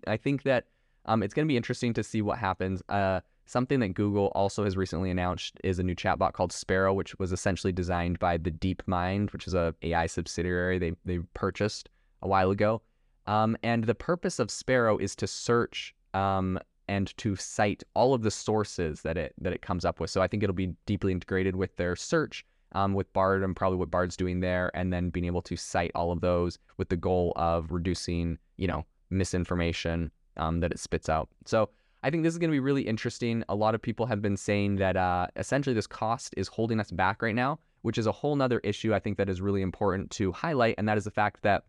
I 0.07 0.17
think 0.17 0.43
that 0.43 0.65
um, 1.05 1.23
it's 1.23 1.33
going 1.33 1.47
to 1.47 1.51
be 1.51 1.57
interesting 1.57 1.93
to 1.93 2.03
see 2.03 2.21
what 2.21 2.37
happens. 2.37 2.81
Uh, 2.89 3.21
something 3.45 3.79
that 3.79 3.93
Google 3.93 4.27
also 4.35 4.63
has 4.63 4.77
recently 4.77 5.09
announced 5.09 5.59
is 5.63 5.79
a 5.79 5.83
new 5.83 5.95
chatbot 5.95 6.33
called 6.33 6.51
Sparrow, 6.51 6.93
which 6.93 7.17
was 7.19 7.31
essentially 7.31 7.73
designed 7.73 8.19
by 8.19 8.37
the 8.37 8.51
DeepMind, 8.51 9.33
which 9.33 9.47
is 9.47 9.53
a 9.53 9.73
AI 9.81 10.05
subsidiary 10.05 10.77
they 10.77 10.93
they 11.05 11.19
purchased 11.33 11.89
a 12.21 12.27
while 12.27 12.51
ago. 12.51 12.81
Um, 13.29 13.55
and 13.61 13.83
the 13.83 13.93
purpose 13.93 14.39
of 14.39 14.49
Sparrow 14.49 14.97
is 14.97 15.15
to 15.17 15.27
search 15.27 15.93
um, 16.15 16.57
and 16.87 17.15
to 17.17 17.35
cite 17.35 17.83
all 17.93 18.15
of 18.15 18.23
the 18.23 18.31
sources 18.31 19.03
that 19.03 19.17
it 19.17 19.35
that 19.39 19.53
it 19.53 19.61
comes 19.61 19.85
up 19.85 19.99
with. 19.99 20.09
So 20.09 20.19
I 20.23 20.27
think 20.27 20.41
it'll 20.41 20.55
be 20.55 20.73
deeply 20.87 21.11
integrated 21.11 21.55
with 21.55 21.75
their 21.75 21.95
search, 21.95 22.43
um, 22.71 22.95
with 22.95 23.13
Bard 23.13 23.43
and 23.43 23.55
probably 23.55 23.77
what 23.77 23.91
Bard's 23.91 24.17
doing 24.17 24.39
there, 24.39 24.71
and 24.73 24.91
then 24.91 25.11
being 25.11 25.27
able 25.27 25.43
to 25.43 25.55
cite 25.55 25.91
all 25.93 26.11
of 26.11 26.21
those 26.21 26.57
with 26.77 26.89
the 26.89 26.97
goal 26.97 27.31
of 27.35 27.71
reducing, 27.71 28.39
you 28.57 28.67
know, 28.67 28.83
misinformation 29.11 30.09
um, 30.37 30.59
that 30.61 30.71
it 30.71 30.79
spits 30.79 31.07
out. 31.07 31.29
So 31.45 31.69
I 32.01 32.09
think 32.09 32.23
this 32.23 32.33
is 32.33 32.39
going 32.39 32.49
to 32.49 32.55
be 32.55 32.59
really 32.59 32.81
interesting. 32.81 33.43
A 33.47 33.55
lot 33.55 33.75
of 33.75 33.81
people 33.81 34.07
have 34.07 34.23
been 34.23 34.37
saying 34.37 34.77
that 34.77 34.97
uh, 34.97 35.27
essentially 35.35 35.75
this 35.75 35.85
cost 35.85 36.33
is 36.35 36.47
holding 36.47 36.79
us 36.79 36.89
back 36.89 37.21
right 37.21 37.35
now, 37.35 37.59
which 37.83 37.99
is 37.99 38.07
a 38.07 38.11
whole 38.11 38.35
nother 38.35 38.59
issue 38.63 38.91
I 38.91 38.99
think 38.99 39.17
that 39.17 39.29
is 39.29 39.39
really 39.39 39.61
important 39.61 40.09
to 40.11 40.31
highlight, 40.31 40.73
and 40.79 40.89
that 40.89 40.97
is 40.97 41.03
the 41.03 41.11
fact 41.11 41.43
that 41.43 41.65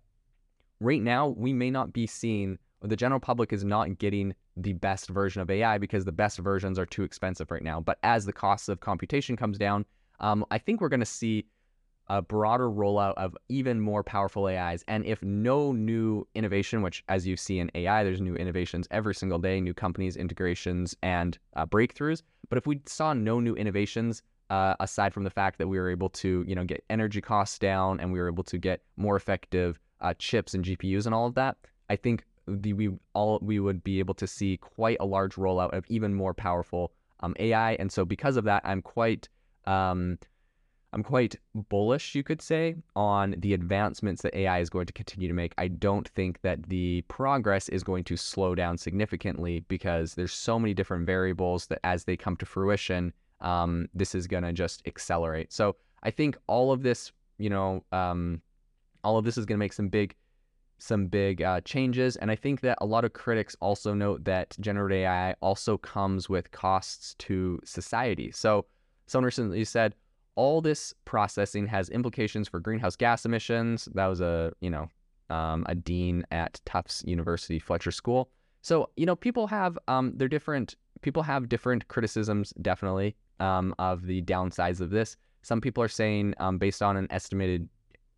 right 0.81 1.03
now 1.03 1.29
we 1.29 1.53
may 1.53 1.71
not 1.71 1.93
be 1.93 2.07
seeing 2.07 2.59
the 2.83 2.97
general 2.97 3.21
public 3.21 3.53
is 3.53 3.65
not 3.65 3.99
getting 3.99 4.35
the 4.57 4.73
best 4.73 5.09
version 5.09 5.43
of 5.43 5.51
AI 5.51 5.79
because 5.79 6.05
the 6.05 6.13
best 6.13 6.39
versions 6.39 6.79
are 6.79 6.87
too 6.87 7.03
expensive 7.03 7.51
right 7.51 7.63
now. 7.63 7.81
But 7.81 7.99
as 8.03 8.25
the 8.25 8.33
cost 8.33 8.69
of 8.69 8.81
computation 8.81 9.37
comes 9.37 9.59
down, 9.59 9.85
um, 10.19 10.45
I 10.51 10.59
think 10.59 10.81
we're 10.81 10.89
going 10.89 11.01
to 11.01 11.07
see 11.07 11.47
a 12.09 12.21
broader 12.21 12.69
rollout 12.69 13.15
of 13.15 13.37
even 13.49 13.81
more 13.81 14.03
powerful 14.03 14.47
AIs. 14.47 14.85
And 14.89 15.05
if 15.05 15.23
no 15.23 15.73
new 15.73 16.27
innovation, 16.35 16.83
which 16.83 17.05
as 17.09 17.27
you 17.27 17.37
see 17.37 17.61
in 17.61 17.71
AI, 17.75 18.03
there's 18.03 18.21
new 18.21 18.35
innovations 18.35 18.89
every 18.91 19.15
single 19.15 19.39
day, 19.39 19.61
new 19.61 19.75
companies, 19.75 20.17
integrations, 20.17 20.97
and 21.03 21.39
uh, 21.55 21.67
breakthroughs. 21.67 22.23
But 22.49 22.59
if 22.59 22.67
we 22.67 22.81
saw 22.87 23.13
no 23.13 23.39
new 23.39 23.55
innovations, 23.55 24.23
uh, 24.49 24.75
aside 24.81 25.15
from 25.15 25.23
the 25.23 25.31
fact 25.31 25.59
that 25.59 25.69
we 25.69 25.79
were 25.79 25.89
able 25.89 26.09
to, 26.09 26.45
you 26.49 26.57
know, 26.57 26.65
get 26.65 26.83
energy 26.91 27.21
costs 27.21 27.59
down 27.61 28.01
and 28.01 28.13
we 28.13 28.19
were 28.19 28.27
able 28.27 28.43
to 28.43 28.59
get 28.59 28.83
more 28.97 29.15
effective 29.15 29.79
uh, 30.00 30.14
chips 30.19 30.54
and 30.54 30.64
GPUs 30.64 31.07
and 31.07 31.14
all 31.14 31.26
of 31.26 31.35
that, 31.35 31.57
I 31.88 31.97
think 31.97 32.25
the, 32.47 32.73
we 32.73 32.90
all 33.14 33.38
we 33.42 33.61
would 33.61 33.85
be 33.85 33.99
able 33.99 34.14
to 34.14 34.26
see 34.26 34.57
quite 34.57 34.97
a 35.00 35.07
large 35.07 35.35
rollout 35.35 35.76
of 35.76 35.85
even 35.88 36.14
more 36.14 36.35
powerful 36.35 36.92
um, 37.21 37.35
AI. 37.38 37.73
And 37.75 37.90
so 37.92 38.04
because 38.04 38.37
of 38.37 38.45
that, 38.45 38.62
I'm 38.64 38.83
quite 38.83 39.28
um, 39.66 40.19
I'm 40.92 41.02
quite 41.04 41.37
bullish, 41.54 42.14
you 42.14 42.25
could 42.25 42.42
say, 42.42 42.75
on 42.97 43.37
the 43.38 43.54
advancements 43.54 44.23
that 44.23 44.35
AI 44.35 44.59
is 44.59 44.69
going 44.69 44.87
to 44.87 44.92
continue 44.92 45.28
to 45.28 45.35
make. 45.35 45.54
I 45.57 45.69
don't 45.69 46.09
think 46.09 46.40
that 46.42 46.69
the 46.69 47.02
progress 47.02 47.69
is 47.69 47.85
going 47.85 48.04
to 48.04 48.16
slow 48.16 48.57
down 48.57 48.76
significantly 48.76 49.61
because 49.69 50.14
there's 50.14 50.33
so 50.33 50.59
many 50.59 50.75
different 50.75 51.07
variables 51.07 51.66
that 51.66 51.78
as 51.85 52.04
they 52.04 52.16
come 52.16 52.37
to 52.38 52.47
fruition, 52.47 53.12
um, 53.40 53.88
this 53.95 54.14
is 54.16 54.26
going 54.26 54.42
to 54.42 54.52
just 54.52 54.83
accelerate. 54.87 55.52
So 55.52 55.76
I 56.02 56.11
think 56.11 56.37
all 56.49 56.73
of 56.73 56.83
this, 56.83 57.12
you 57.38 57.50
know, 57.50 57.85
um, 57.92 58.42
all 59.04 59.19
of 59.19 59.25
this 59.25 59.38
is 59.38 59.47
going 59.47 59.57
to 59.57 59.64
make 59.64 59.73
some 59.73 59.88
big 59.88 60.14
some 60.78 61.07
big 61.07 61.42
uh, 61.42 61.61
changes. 61.61 62.16
And 62.16 62.30
I 62.30 62.37
think 62.37 62.62
that 62.62 62.78
a 62.80 62.87
lot 62.87 63.04
of 63.04 63.12
critics 63.12 63.54
also 63.61 63.92
note 63.92 64.25
that 64.25 64.57
generative 64.61 65.02
AI 65.02 65.35
also 65.42 65.76
comes 65.76 66.28
with 66.28 66.50
costs 66.52 67.14
to 67.19 67.61
society. 67.64 68.33
So 68.33 68.64
someone 69.07 69.26
recently 69.26 69.64
said, 69.64 69.95
all 70.37 70.62
this 70.62 70.95
processing 71.04 71.66
has 71.66 71.90
implications 71.90 72.49
for 72.49 72.61
greenhouse 72.61 72.97
gas 72.97 73.26
emissions. 73.26 73.88
That 73.92 74.07
was 74.07 74.23
a, 74.23 74.52
you 74.61 74.71
know, 74.71 74.88
um, 75.28 75.66
a 75.69 75.75
dean 75.75 76.25
at 76.30 76.61
Tufts 76.64 77.04
University 77.07 77.59
Fletcher 77.59 77.90
School. 77.90 78.30
So, 78.62 78.90
you 78.97 79.07
know, 79.07 79.16
people 79.16 79.47
have 79.49 79.78
um, 79.88 80.12
they're 80.16 80.28
different. 80.28 80.76
People 81.02 81.23
have 81.23 81.49
different 81.49 81.88
criticisms, 81.88 82.52
definitely, 82.61 83.16
um, 83.38 83.75
of 83.78 84.07
the 84.07 84.23
downsides 84.23 84.80
of 84.80 84.90
this. 84.90 85.16
Some 85.42 85.61
people 85.61 85.83
are 85.83 85.88
saying, 85.88 86.35
um, 86.38 86.59
based 86.59 86.83
on 86.83 86.97
an 86.97 87.07
estimated 87.11 87.69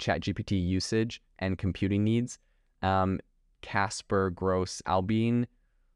ChatGPT 0.02 0.62
usage 0.62 1.22
and 1.38 1.56
computing 1.56 2.04
needs, 2.04 2.38
um, 2.82 3.20
Kasper 3.62 4.30
Groes 4.30 4.82
Albin 4.86 5.46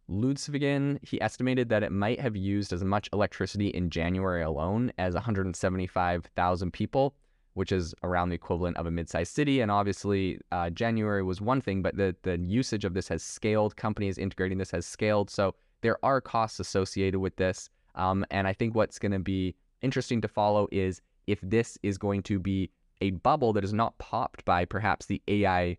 Ludvigsen, 0.09 0.99
he 1.03 1.21
estimated 1.21 1.69
that 1.69 1.83
it 1.83 1.91
might 1.91 2.21
have 2.21 2.37
used 2.37 2.73
as 2.73 2.85
much 2.85 3.09
electricity 3.13 3.69
in 3.69 3.91
January 3.91 4.43
alone 4.43 4.93
as 4.99 5.15
175,000 5.15 6.73
people, 6.73 7.15
which 7.55 7.73
is 7.73 7.95
around 8.05 8.29
the 8.29 8.37
equivalent 8.37 8.77
of 8.77 8.87
a 8.87 8.91
mid-sized 8.91 9.35
city. 9.35 9.61
And 9.61 9.71
obviously, 9.71 10.39
uh, 10.53 10.71
January 10.71 11.25
was 11.25 11.41
one 11.41 11.61
thing, 11.61 11.83
but 11.83 11.97
the 11.97 12.15
the 12.23 12.39
usage 12.39 12.85
of 12.85 12.95
this 12.95 13.09
has 13.09 13.23
scaled. 13.23 13.77
Companies 13.77 14.17
integrating 14.19 14.59
this 14.59 14.71
has 14.71 14.87
scaled, 14.87 15.29
so 15.29 15.55
there 15.81 15.99
are 16.05 16.21
costs 16.21 16.61
associated 16.61 17.19
with 17.19 17.37
this. 17.37 17.69
Um, 17.97 18.25
and 18.31 18.47
I 18.47 18.53
think 18.53 18.75
what's 18.75 18.99
going 18.99 19.13
to 19.13 19.19
be 19.19 19.57
interesting 19.83 20.21
to 20.21 20.29
follow 20.29 20.69
is 20.71 21.01
if 21.27 21.41
this 21.41 21.79
is 21.83 21.99
going 21.99 22.23
to 22.25 22.39
be 22.39 22.71
a 23.01 23.11
bubble 23.11 23.53
that 23.53 23.65
is 23.65 23.73
not 23.73 23.97
popped 23.99 24.45
by 24.45 24.65
perhaps 24.65 25.07
the 25.07 25.23
AI 25.29 25.77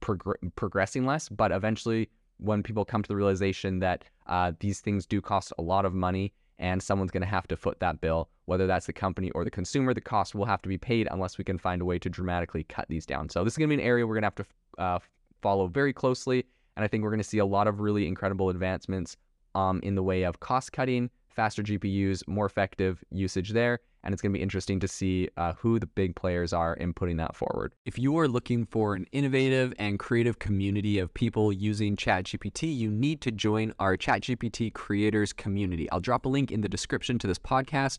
prog- 0.00 0.38
progressing 0.56 1.06
less, 1.06 1.28
but 1.28 1.52
eventually 1.52 2.08
when 2.38 2.62
people 2.62 2.84
come 2.84 3.02
to 3.02 3.08
the 3.08 3.16
realization 3.16 3.78
that 3.80 4.04
uh, 4.26 4.52
these 4.60 4.80
things 4.80 5.06
do 5.06 5.20
cost 5.20 5.52
a 5.58 5.62
lot 5.62 5.84
of 5.84 5.94
money 5.94 6.32
and 6.58 6.82
someone's 6.82 7.10
going 7.10 7.22
to 7.22 7.26
have 7.26 7.48
to 7.48 7.56
foot 7.56 7.80
that 7.80 8.00
bill, 8.00 8.28
whether 8.46 8.66
that's 8.66 8.86
the 8.86 8.92
company 8.92 9.30
or 9.32 9.44
the 9.44 9.50
consumer, 9.50 9.92
the 9.92 10.00
cost 10.00 10.34
will 10.34 10.44
have 10.44 10.62
to 10.62 10.68
be 10.68 10.78
paid 10.78 11.08
unless 11.10 11.38
we 11.38 11.44
can 11.44 11.58
find 11.58 11.82
a 11.82 11.84
way 11.84 11.98
to 11.98 12.08
dramatically 12.08 12.64
cut 12.64 12.86
these 12.88 13.06
down. 13.06 13.28
So 13.28 13.42
this 13.42 13.54
is 13.54 13.58
going 13.58 13.70
to 13.70 13.76
be 13.76 13.82
an 13.82 13.88
area 13.88 14.06
we're 14.06 14.14
going 14.14 14.22
to 14.22 14.26
have 14.26 14.34
to 14.34 14.82
uh, 14.82 14.98
follow 15.42 15.66
very 15.66 15.92
closely. 15.92 16.44
And 16.76 16.84
I 16.84 16.88
think 16.88 17.02
we're 17.02 17.10
going 17.10 17.18
to 17.18 17.24
see 17.24 17.38
a 17.38 17.46
lot 17.46 17.66
of 17.66 17.80
really 17.80 18.06
incredible 18.06 18.50
advancements 18.50 19.16
um, 19.54 19.80
in 19.82 19.94
the 19.94 20.02
way 20.02 20.22
of 20.24 20.40
cost 20.40 20.72
cutting, 20.72 21.10
faster 21.34 21.62
GPUs, 21.62 22.26
more 22.26 22.46
effective 22.46 23.02
usage 23.10 23.50
there, 23.50 23.80
and 24.02 24.12
it's 24.12 24.22
going 24.22 24.32
to 24.32 24.38
be 24.38 24.42
interesting 24.42 24.78
to 24.80 24.88
see 24.88 25.28
uh, 25.36 25.54
who 25.54 25.78
the 25.78 25.86
big 25.86 26.14
players 26.14 26.52
are 26.52 26.74
in 26.74 26.92
putting 26.92 27.16
that 27.16 27.34
forward. 27.34 27.74
If 27.84 27.98
you 27.98 28.18
are 28.18 28.28
looking 28.28 28.66
for 28.66 28.94
an 28.94 29.06
innovative 29.12 29.72
and 29.78 29.98
creative 29.98 30.38
community 30.38 30.98
of 30.98 31.12
people 31.14 31.52
using 31.52 31.96
ChatGPT, 31.96 32.76
you 32.76 32.90
need 32.90 33.20
to 33.22 33.30
join 33.30 33.72
our 33.78 33.96
ChatGPT 33.96 34.72
creators 34.74 35.32
community. 35.32 35.90
I'll 35.90 36.00
drop 36.00 36.26
a 36.26 36.28
link 36.28 36.52
in 36.52 36.60
the 36.60 36.68
description 36.68 37.18
to 37.20 37.26
this 37.26 37.38
podcast. 37.38 37.98